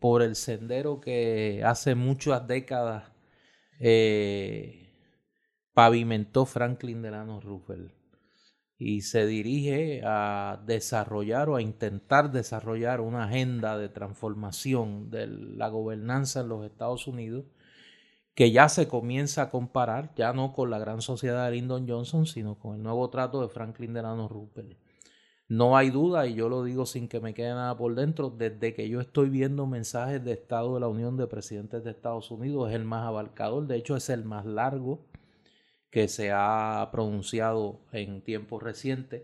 [0.00, 3.10] por el sendero que hace muchas décadas
[5.72, 7.99] pavimentó Franklin Delano Roosevelt
[8.80, 15.68] y se dirige a desarrollar o a intentar desarrollar una agenda de transformación de la
[15.68, 17.44] gobernanza en los Estados Unidos
[18.34, 22.24] que ya se comienza a comparar, ya no con la gran sociedad de Lyndon Johnson,
[22.24, 24.78] sino con el nuevo trato de Franklin Delano Roosevelt.
[25.46, 28.72] No hay duda, y yo lo digo sin que me quede nada por dentro, desde
[28.72, 32.70] que yo estoy viendo mensajes de Estado de la Unión de presidentes de Estados Unidos,
[32.70, 35.09] es el más abarcador, de hecho es el más largo
[35.90, 39.22] que se ha pronunciado en tiempos recientes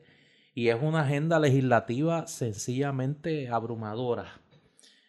[0.54, 4.40] y es una agenda legislativa sencillamente abrumadora.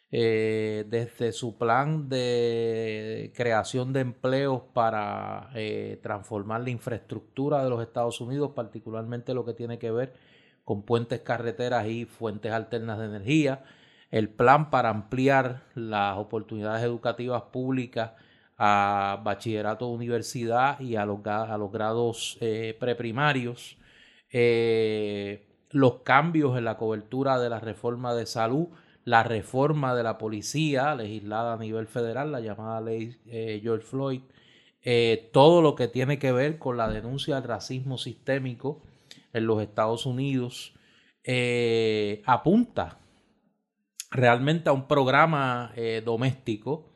[0.10, 7.82] Eh, desde su plan de creación de empleos para eh, transformar la infraestructura de los
[7.82, 10.14] Estados Unidos, particularmente lo que tiene que ver
[10.64, 13.64] con puentes, carreteras y fuentes alternas de energía,
[14.12, 18.12] el plan para ampliar las oportunidades educativas públicas
[18.58, 23.78] a bachillerato, universidad y a los, a los grados eh, preprimarios,
[24.32, 28.68] eh, los cambios en la cobertura de la reforma de salud,
[29.06, 34.22] la reforma de la policía legislada a nivel federal, la llamada ley eh, George Floyd,
[35.34, 38.82] todo lo que tiene que ver con la denuncia del racismo sistémico
[39.34, 40.74] en los Estados Unidos,
[42.26, 42.98] apunta
[44.10, 45.74] realmente a un programa
[46.06, 46.87] doméstico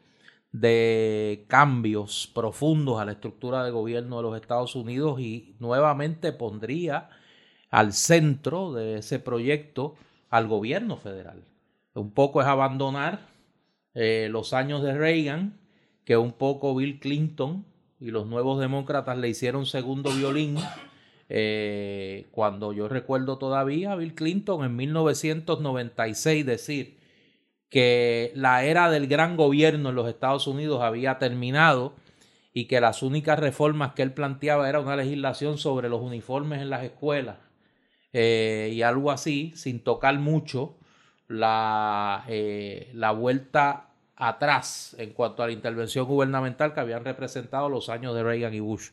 [0.52, 7.10] de cambios profundos a la estructura de gobierno de los Estados Unidos y nuevamente pondría
[7.70, 9.96] al centro de ese proyecto
[10.30, 11.44] al gobierno federal.
[11.94, 13.28] Un poco es abandonar
[13.94, 15.58] eh, los años de Reagan,
[16.06, 17.66] que un poco Bill Clinton
[18.00, 20.58] y los nuevos demócratas le hicieron segundo violín.
[21.30, 26.98] Eh, cuando yo recuerdo todavía a Bill Clinton en 1996 decir
[27.72, 31.96] que la era del gran gobierno en los Estados Unidos había terminado
[32.54, 36.70] y que las únicas reformas que él planteaba era una legislación sobre los uniformes en
[36.70, 37.38] las escuelas
[38.12, 40.76] eh, y algo así, sin tocar mucho
[41.30, 47.88] la, eh, la vuelta atrás en cuanto a la intervención gubernamental que habían representado los
[47.88, 48.90] años de Reagan y Bush.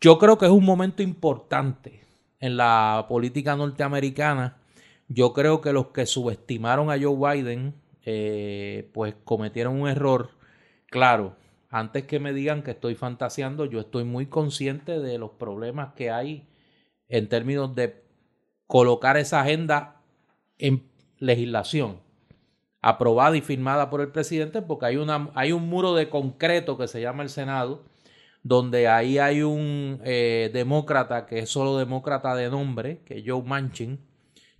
[0.00, 2.04] Yo creo que es un momento importante
[2.40, 4.56] en la política norteamericana
[5.08, 10.30] yo creo que los que subestimaron a Joe Biden, eh, pues cometieron un error.
[10.90, 11.36] Claro,
[11.70, 16.10] antes que me digan que estoy fantaseando, yo estoy muy consciente de los problemas que
[16.10, 16.46] hay
[17.08, 18.02] en términos de
[18.66, 20.00] colocar esa agenda
[20.58, 20.88] en
[21.18, 22.00] legislación
[22.82, 26.86] aprobada y firmada por el presidente, porque hay, una, hay un muro de concreto que
[26.86, 27.82] se llama el Senado,
[28.44, 33.42] donde ahí hay un eh, demócrata que es solo demócrata de nombre, que es Joe
[33.42, 33.98] Manchin,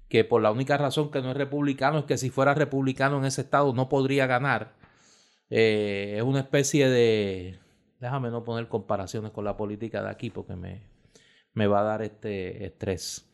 [0.09, 3.25] que por la única razón que no es republicano es que si fuera republicano en
[3.25, 4.75] ese estado no podría ganar.
[5.51, 7.59] Eh, es una especie de...
[8.01, 10.83] Déjame no poner comparaciones con la política de aquí porque me,
[11.55, 13.27] me va a dar este estrés.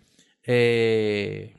[0.45, 1.55] Eh,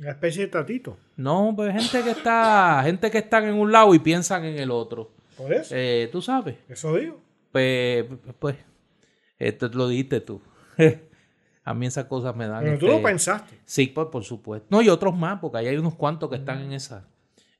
[0.00, 0.96] una especie de tatito.
[1.16, 4.70] No, pues gente que está, gente que están en un lado y piensan en el
[4.70, 5.12] otro.
[5.36, 5.74] Por eso.
[5.76, 6.56] Eh, tú sabes.
[6.68, 7.20] Eso digo.
[7.52, 8.04] Pues,
[8.38, 8.56] pues,
[9.38, 10.40] esto lo dijiste tú.
[11.64, 12.62] A mí esas cosas me dan.
[12.62, 13.58] Pero tú lo este, pensaste.
[13.64, 14.66] Sí, pues, por supuesto.
[14.70, 17.08] No, y otros más, porque ahí hay unos cuantos que están en esa.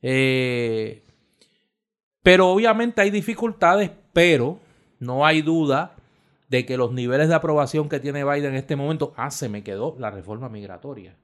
[0.03, 1.03] Eh,
[2.23, 4.59] pero obviamente hay dificultades, pero
[4.99, 5.95] no hay duda
[6.49, 9.65] de que los niveles de aprobación que tiene Biden en este momento, ah, se me
[9.65, 11.17] quedó la reforma migratoria,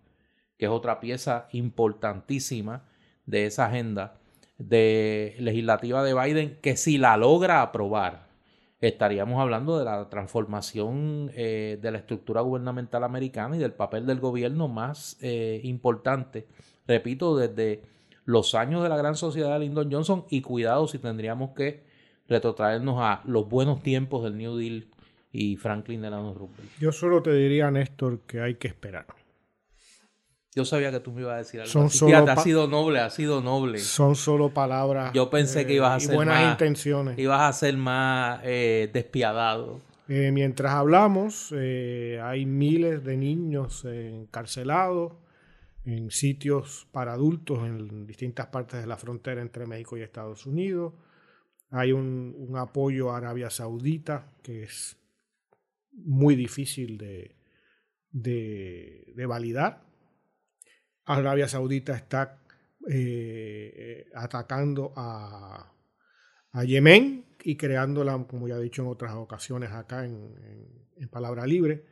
[0.57, 2.85] que es otra pieza importantísima
[3.26, 4.14] de esa agenda
[4.59, 8.30] de legislativa de Biden, que si la logra aprobar,
[8.81, 14.20] estaríamos hablando de la transformación eh, de la estructura gubernamental americana y del papel del
[14.20, 16.47] gobierno más eh, importante,
[16.87, 17.83] repito, desde
[18.24, 21.83] los años de la gran sociedad de Lyndon Johnson y cuidado si tendríamos que
[22.28, 24.87] retrotraernos a los buenos tiempos del New Deal
[25.33, 26.70] y Franklin Delano Roosevelt.
[26.78, 29.07] Yo solo te diría, Néstor, que hay que esperar.
[30.55, 31.70] Yo sabía que tú me ibas a decir algo.
[31.72, 31.98] Son así.
[31.98, 33.78] solo Fíjate, ha sido noble, ha sido noble.
[33.78, 35.12] Son solo palabras.
[35.14, 37.18] Yo pensé que ibas a ser buenas más- intenciones.
[37.18, 39.80] Ibas a ser más eh, despiadado.
[40.09, 45.12] Eh, mientras hablamos, eh, hay miles de niños encarcelados
[45.84, 50.94] en sitios para adultos en distintas partes de la frontera entre México y Estados Unidos.
[51.70, 54.96] Hay un, un apoyo a Arabia Saudita que es
[55.92, 57.36] muy difícil de,
[58.11, 59.88] de- de validar.
[61.05, 62.38] Arabia Saudita está
[62.88, 65.66] eh, atacando a,
[66.64, 71.84] Yemen y creándola, como ya he dicho en otras ocasiones acá en, Palabra Libre,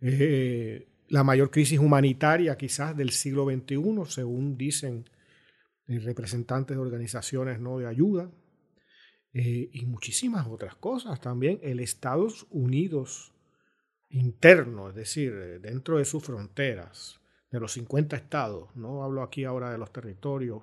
[0.00, 3.76] eh, la mayor crisis humanitaria quizás del siglo XXI,
[4.08, 5.04] según dicen
[5.88, 8.30] eh, representantes de organizaciones no de ayuda,
[9.38, 11.60] y muchísimas otras cosas también.
[11.62, 13.34] El Estados Unidos
[14.08, 17.20] interno, es decir, dentro de sus fronteras,
[17.50, 20.62] de los 50 estados, no hablo aquí ahora de los territorios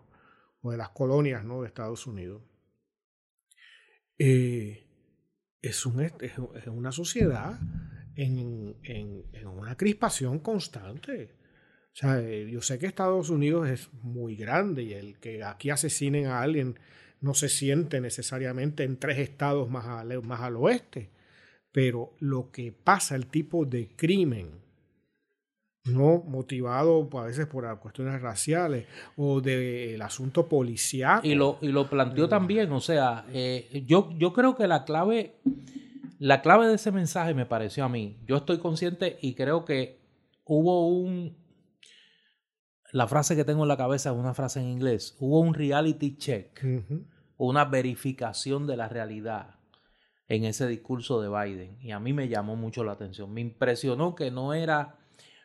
[0.62, 1.62] o de las colonias ¿no?
[1.62, 2.42] de Estados Unidos,
[4.18, 4.86] eh,
[5.62, 6.34] es, un, es,
[6.68, 7.60] una sociedad
[8.16, 11.32] en, en- en una crispación constante.
[11.94, 15.70] O sea, eh, yo sé que Estados Unidos es muy grande y el que aquí
[15.70, 16.80] asesinen a alguien
[17.22, 21.12] no se siente necesariamente en tres estados más al, más al oeste,
[21.72, 24.63] pero lo que pasa, el tipo de crimen,
[25.86, 31.20] no motivado a veces por cuestiones raciales o del asunto policial.
[31.24, 35.36] Y lo, y lo planteó también, o sea, eh, yo, yo creo que la clave,
[36.20, 38.18] la clave de ese mensaje me pareció a mí.
[38.26, 40.00] Yo estoy consciente y creo que
[40.46, 41.36] hubo un,
[42.94, 46.16] la frase que tengo en la cabeza es una frase en inglés, hubo un reality
[46.16, 46.64] check,
[47.38, 49.56] una verificación de la realidad
[50.28, 51.78] en ese discurso de Biden.
[51.82, 53.34] Y a mí me llamó mucho la atención.
[53.34, 55.00] Me impresionó que no era,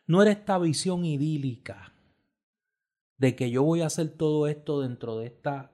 [0.09, 1.92] no era esta visión idílica
[3.18, 5.70] de que yo voy a hacer todo esto dentro de esta,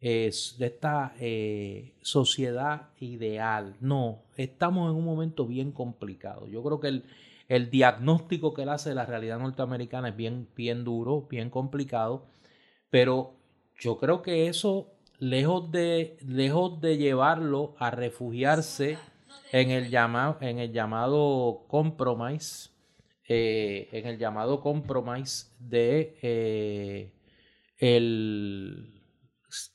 [0.00, 3.76] eh, de esta eh, sociedad ideal.
[3.80, 6.48] No, estamos en un momento bien complicado.
[6.48, 7.04] Yo creo que el,
[7.48, 12.26] el diagnóstico que él hace de la realidad norteamericana es bien, bien duro, bien complicado,
[12.88, 13.34] pero
[13.78, 18.98] yo creo que eso, lejos de, lejos de llevarlo a refugiarse
[19.52, 22.69] en el, llama, en el llamado compromise,
[23.32, 27.12] eh, en el llamado compromise de eh,
[27.78, 29.00] el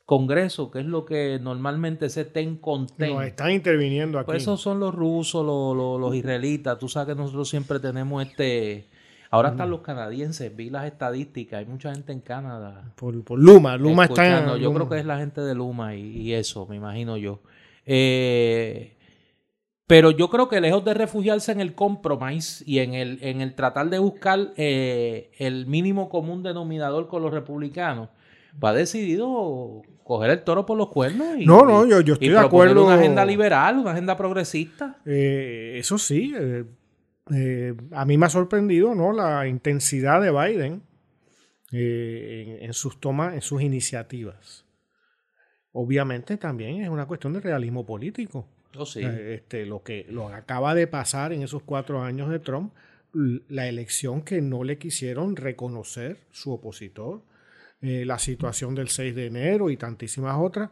[0.06, 3.14] Congreso, que es lo que normalmente se ten conten.
[3.14, 4.26] Nos están interviniendo aquí.
[4.26, 6.78] Pues esos son los rusos, los, los, los israelitas.
[6.78, 8.90] Tú sabes que nosotros siempre tenemos este.
[9.32, 12.92] Ahora están los canadienses, vi las estadísticas, hay mucha gente en Canadá.
[12.98, 13.78] por, por Luma.
[13.78, 14.34] Luma está en.
[14.34, 14.58] escuchando.
[14.58, 14.80] Yo Luma.
[14.80, 17.40] creo que es la gente de Luma y, y eso, me imagino yo.
[17.86, 18.95] Eh,
[19.88, 23.54] pero yo creo que lejos de refugiarse en el compromise y en el, en el
[23.56, 28.10] tratar de buscar eh, el mínimo común denominador con los republicanos,
[28.64, 32.32] va decidido coger el toro por los cuernos y, No, no, yo- yo estoy y
[32.32, 32.86] de acuerdo.
[32.86, 34.98] una agenda liberal, una agenda progresista.
[35.06, 36.64] Eh, eso sí, eh,
[37.34, 39.12] eh, a mí me ha sorprendido ¿no?
[39.12, 40.82] la intensidad de Biden
[41.72, 44.64] en, en sus tomas, en sus iniciativas.
[45.72, 48.48] Obviamente también es una cuestión de realismo político.
[48.78, 49.02] Oh, sí.
[49.04, 52.74] Eh, Este, lo que lo acaba de pasar en esos cuatro años de Trump,
[53.14, 57.24] la elección que no le quisieron reconocer su opositor,
[57.82, 60.72] eh, la situación del 6 de enero y tantísimas otras.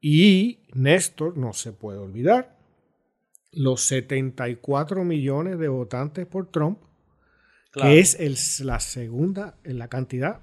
[0.00, 2.58] Y Néstor, no se puede olvidar,
[3.52, 6.78] los 74 millones de votantes por Trump,
[7.72, 7.90] Claro.
[7.90, 8.36] que es el,
[8.66, 10.40] la segunda, la cantidad,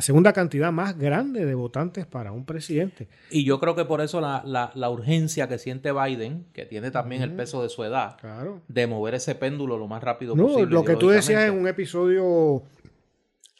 [0.00, 3.06] la segunda cantidad más grande de votantes para un presidente.
[3.30, 6.90] Y yo creo que por eso la, la- la urgencia que siente Biden, que tiene
[6.90, 8.62] también el peso de su edad, Claro.
[8.66, 10.72] de mover ese péndulo lo más rápido No, posible.
[10.72, 12.62] lo que tú decías en un episodio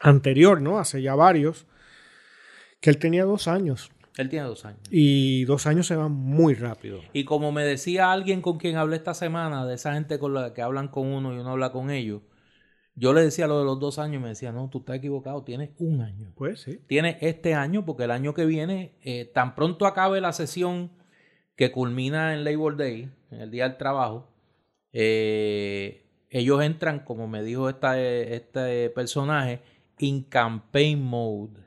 [0.01, 0.79] anterior, ¿no?
[0.79, 1.67] Hace ya varios,
[2.81, 3.91] que él tenía dos años.
[4.17, 4.81] Él tiene dos años.
[4.91, 7.01] Y dos años se van muy rápido.
[7.12, 10.55] Y como me decía alguien con quien hablé esta semana, de esa gente con la
[10.55, 12.23] que hablan con uno y uno habla con ellos,
[13.01, 15.43] yo le decía lo de los dos años y me decía, no, tú estás equivocado,
[15.43, 16.35] tienes un año.
[16.36, 16.81] Pues sí.
[16.86, 20.90] Tiene este año, porque el año que viene, eh, tan pronto acabe la sesión
[21.56, 24.28] que culmina en Labor Day, en el Día del Trabajo,
[24.93, 29.62] eh, ellos entran, como me dijo esta, este personaje,
[29.98, 31.59] in campaign mode.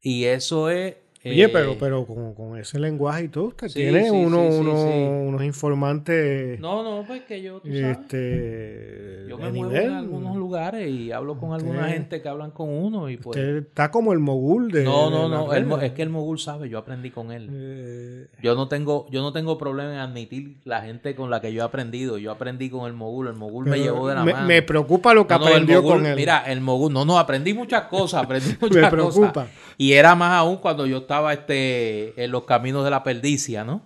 [0.00, 4.10] Y eso es Oye, pero, eh, pero con, con, ese lenguaje y todo, usted tiene
[4.10, 4.48] uno,
[5.36, 6.58] unos informantes.
[6.60, 7.60] No, no, pues que yo.
[7.60, 12.28] Tú sabes, este, yo me muevo en algunos lugares y hablo con alguna gente que
[12.28, 13.08] hablan con uno.
[13.08, 14.84] y pues, Usted está como el mogul de.
[14.84, 15.52] No, no, no.
[15.80, 17.48] es que el mogul sabe, yo aprendí con él.
[17.52, 21.52] Eh, yo no tengo yo no tengo problema en admitir la gente con la que
[21.52, 22.18] yo he aprendido.
[22.18, 23.28] Yo aprendí con el mogul.
[23.28, 24.46] El mogul me llevó de la mano.
[24.46, 26.16] Me preocupa lo que aprendió con él.
[26.16, 26.92] Mira, el mogul.
[26.92, 28.24] No, no, aprendí muchas cosas.
[28.24, 29.48] Aprendí muchas me preocupa.
[29.78, 33.82] Y era más aún cuando yo estaba este, en los caminos de la perdicia, ¿no?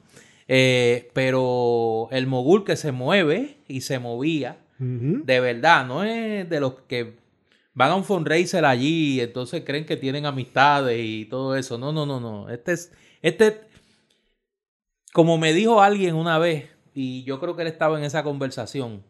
[0.52, 6.58] Eh, pero el mogul que se mueve y se movía, de verdad, no es de
[6.58, 7.18] los que
[7.72, 11.78] van a un fundraiser allí y entonces creen que tienen amistades y todo eso.
[11.78, 12.48] No, no, no, no.
[12.48, 13.60] Este es, este,
[15.12, 19.04] como me dijo alguien una vez, y yo creo que él estaba en esa conversación,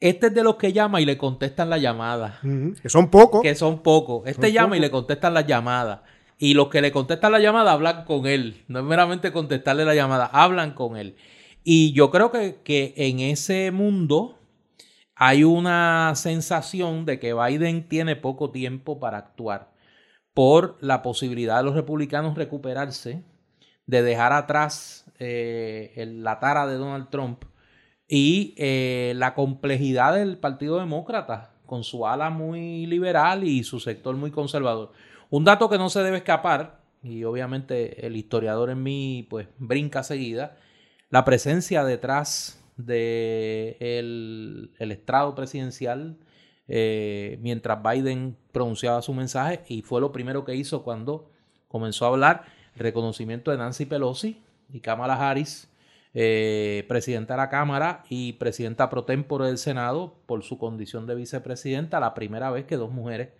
[0.00, 2.40] este es de los que llama y le contestan la llamada.
[2.80, 3.42] Que son pocos.
[3.42, 4.26] Que son pocos.
[4.26, 6.04] Este llama y le contestan la llamada.
[6.38, 8.64] Y los que le contestan la llamada hablan con él.
[8.68, 11.16] No es meramente contestarle la llamada, hablan con él.
[11.64, 14.38] Y yo creo que, que en ese mundo
[15.14, 19.72] hay una sensación de que Biden tiene poco tiempo para actuar
[20.32, 23.24] por la posibilidad de los republicanos recuperarse,
[23.86, 27.42] de dejar atrás eh, la tara de Donald Trump
[28.06, 34.14] y eh, la complejidad del Partido Demócrata, con su ala muy liberal y su sector
[34.14, 34.92] muy conservador.
[35.30, 40.02] Un dato que no se debe escapar, y obviamente el historiador en mí pues brinca
[40.02, 40.56] seguida,
[41.10, 43.76] la presencia detrás del de
[44.78, 46.16] el estrado presidencial
[46.68, 51.30] eh, mientras Biden pronunciaba su mensaje y fue lo primero que hizo cuando
[51.66, 52.44] comenzó a hablar
[52.76, 55.70] reconocimiento de Nancy Pelosi y Kamala Harris,
[56.12, 61.14] eh, presidenta de la Cámara y presidenta pro tempore del Senado por su condición de
[61.14, 63.30] vicepresidenta, la primera vez que dos mujeres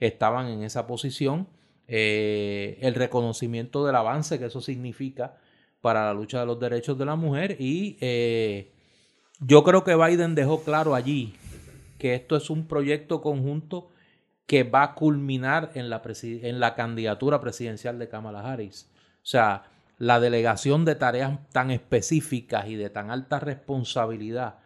[0.00, 1.48] estaban en esa posición,
[1.86, 5.36] eh, el reconocimiento del avance que eso significa
[5.80, 8.72] para la lucha de los derechos de la mujer y eh,
[9.40, 11.34] yo creo que Biden dejó claro allí
[11.98, 13.88] que esto es un proyecto conjunto
[14.46, 18.88] que va a culminar en la, en la candidatura presidencial de Kamala Harris.
[19.16, 19.64] O sea,
[19.98, 24.57] la delegación de tareas tan específicas y de tan alta responsabilidad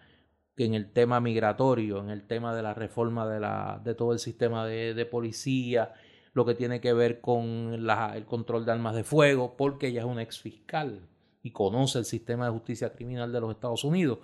[0.56, 4.18] en el tema migratorio, en el tema de la reforma de, la, de todo el
[4.18, 5.94] sistema de, policía,
[6.34, 7.74] lo que tiene que ver con
[8.14, 11.08] el control de armas de fuego, porque ella es un ex fiscal
[11.42, 14.18] y conoce el sistema de justicia criminal de los Estados Unidos.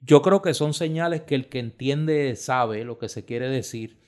[0.00, 3.98] Yo creo que son señales que el que entiende sabe lo que se quiere decir.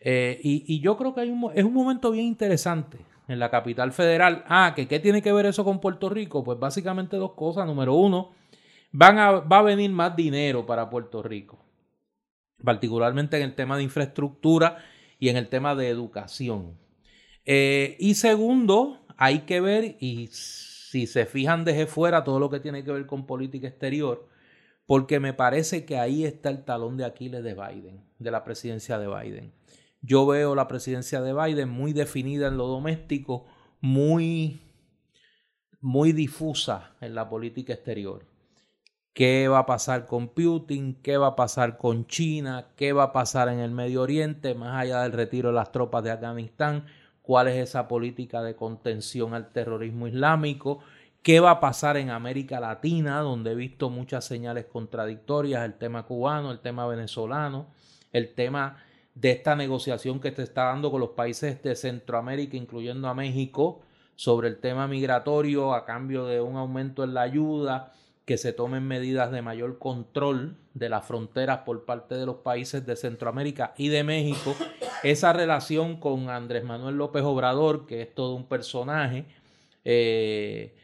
[0.00, 2.98] Eh, y, yo creo que hay un, es un momento bien interesante
[3.28, 4.44] en la capital federal.
[4.48, 6.42] Ah, que qué tiene que ver eso con Puerto Rico?
[6.42, 7.66] Pues básicamente dos cosas.
[7.66, 8.30] Número uno,
[8.92, 11.58] van a, va a venir más dinero para Puerto Rico,
[12.62, 14.78] particularmente en el tema de infraestructura
[15.18, 16.78] y en el tema de educación.
[17.44, 22.60] Eh, y segundo, hay que ver, y si se fijan desde fuera, todo lo que
[22.60, 24.28] tiene que ver con política exterior,
[24.86, 28.98] porque me parece que ahí está el talón de Aquiles de Biden, de la presidencia
[28.98, 29.52] de Biden.
[30.02, 33.46] Yo veo la presidencia de Biden muy definida en lo doméstico,
[33.80, 34.60] muy,
[35.80, 38.31] muy difusa en la política exterior
[39.12, 43.12] qué va a pasar con Putin, qué va a pasar con China, qué va a
[43.12, 46.86] pasar en el Medio Oriente, más allá del retiro de las tropas de Afganistán,
[47.20, 50.80] cuál es esa política de contención al terrorismo islámico,
[51.22, 56.04] qué va a pasar en América Latina, donde he visto muchas señales contradictorias, el tema
[56.04, 57.66] cubano, el tema venezolano,
[58.12, 58.78] el tema
[59.14, 63.82] de esta negociación que se está dando con los países de Centroamérica, incluyendo a México,
[64.16, 67.92] sobre el tema migratorio a cambio de un aumento en la ayuda,
[68.24, 72.86] que se tomen medidas de mayor control de las fronteras por parte de los países
[72.86, 74.54] de Centroamérica y de México.
[75.02, 79.24] Esa relación con Andrés Manuel López Obrador, que es todo un personaje,
[79.84, 80.74] eh,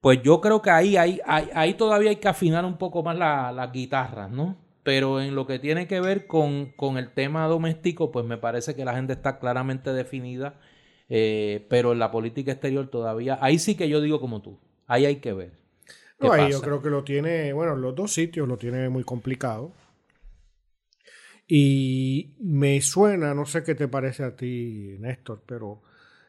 [0.00, 3.54] pues yo creo que ahí, ahí, ahí, todavía hay que afinar un poco más las
[3.54, 4.56] la guitarras, ¿no?
[4.82, 8.74] Pero en lo que tiene que ver con, con, el tema doméstico, pues me parece
[8.74, 10.58] que la gente está claramente definida,
[11.08, 15.06] eh, pero en la política exterior todavía, ahí sí que yo digo como tú, ahí
[15.06, 15.61] hay que ver
[16.22, 19.72] yo creo que lo tiene, bueno, los dos sitios lo tiene muy complicado.
[21.46, 25.82] Y me suena, no sé qué te parece a ti, Néstor, pero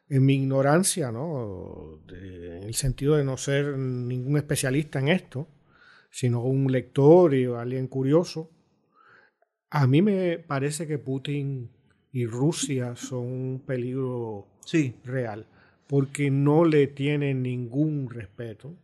[0.09, 2.01] en mi ignorancia, ¿no?
[2.09, 5.47] en el sentido de no ser ningún especialista en esto,
[6.09, 8.51] sino un lector y alguien curioso,
[9.69, 11.71] a mí me parece que Putin
[12.11, 14.95] y Rusia son un peligro sí.
[15.03, 15.47] real,
[15.87, 18.75] porque no le tienen ningún respeto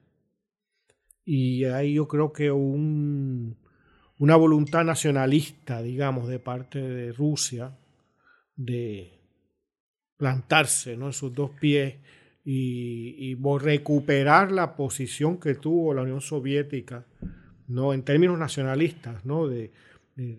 [1.31, 3.55] y ahí yo creo que un,
[4.17, 7.77] una voluntad nacionalista, digamos, de parte de Rusia
[8.55, 9.21] de
[10.17, 11.05] plantarse ¿no?
[11.05, 11.97] en sus dos pies
[12.43, 17.05] y, recuperar la posición que tuvo la Unión Soviética,
[17.67, 17.93] ¿no?
[17.93, 19.47] En términos nacionalistas, ¿no?
[19.47, 19.71] De,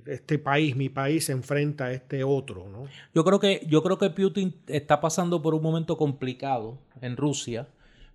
[0.07, 2.87] este país, mi país se enfrenta a este otro, ¿no?
[3.15, 7.69] Yo creo que, yo creo que Putin está pasando por un momento complicado en Rusia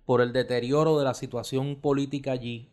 [0.06, 2.70] por el deterioro de la situación política allí.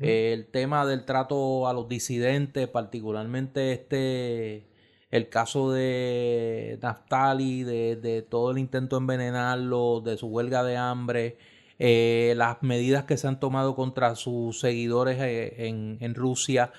[0.00, 4.66] el tema del trato a los disidentes, particularmente este
[5.10, 11.38] el caso de Naftali, de, todo el intento de envenenarlo, de su huelga de hambre,
[11.78, 16.72] eh, las medidas que se han tomado contra sus seguidores eh, en, Rusia,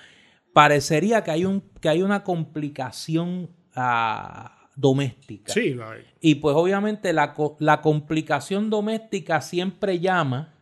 [0.52, 5.52] parecería que hay, un, que hay una complicación ah, doméstica.
[5.52, 5.76] Sí,
[6.20, 10.54] Y pues obviamente la, la, complicación doméstica siempre llama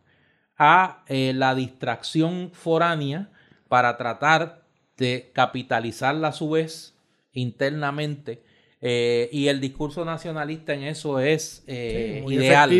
[0.57, 3.29] a eh, la distracción foránea
[3.67, 4.63] para tratar
[4.97, 6.95] de capitalizarla a su vez
[7.31, 8.41] internamente.
[8.81, 12.71] Eh, y el discurso nacionalista en eso es eh, ideal,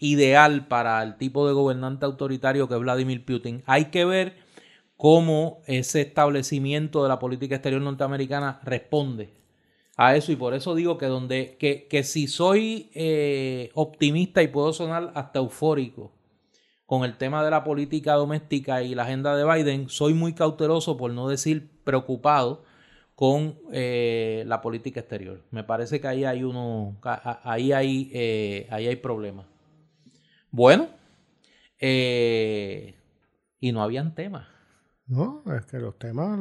[0.00, 3.62] ideal para el tipo de gobernante autoritario que es Vladimir Putin.
[3.66, 4.34] Hay que ver
[4.96, 9.41] cómo ese establecimiento de la política exterior norteamericana responde
[9.96, 14.48] a eso y por eso digo que donde que, que si soy eh, optimista y
[14.48, 16.12] puedo sonar hasta eufórico
[16.86, 20.96] con el tema de la política doméstica y la agenda de Biden, soy muy cauteloso
[20.96, 22.64] por no decir preocupado
[23.14, 25.42] con eh, la política exterior.
[25.50, 26.98] Me parece que ahí hay uno,
[27.44, 29.46] ahí hay, eh, ahí hay problemas.
[30.50, 30.88] Bueno,
[31.78, 32.94] eh,
[33.58, 34.46] y no habían temas.
[35.06, 36.38] No, es que los temas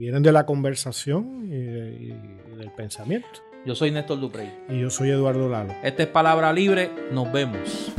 [0.00, 3.28] vienen de la conversación y, del pensamiento.
[3.66, 4.50] Yo soy Néstor Duprey.
[4.70, 5.74] Y yo soy Eduardo Lalo.
[5.82, 6.90] Esta es Palabra Libre.
[7.12, 7.92] Nos vemos.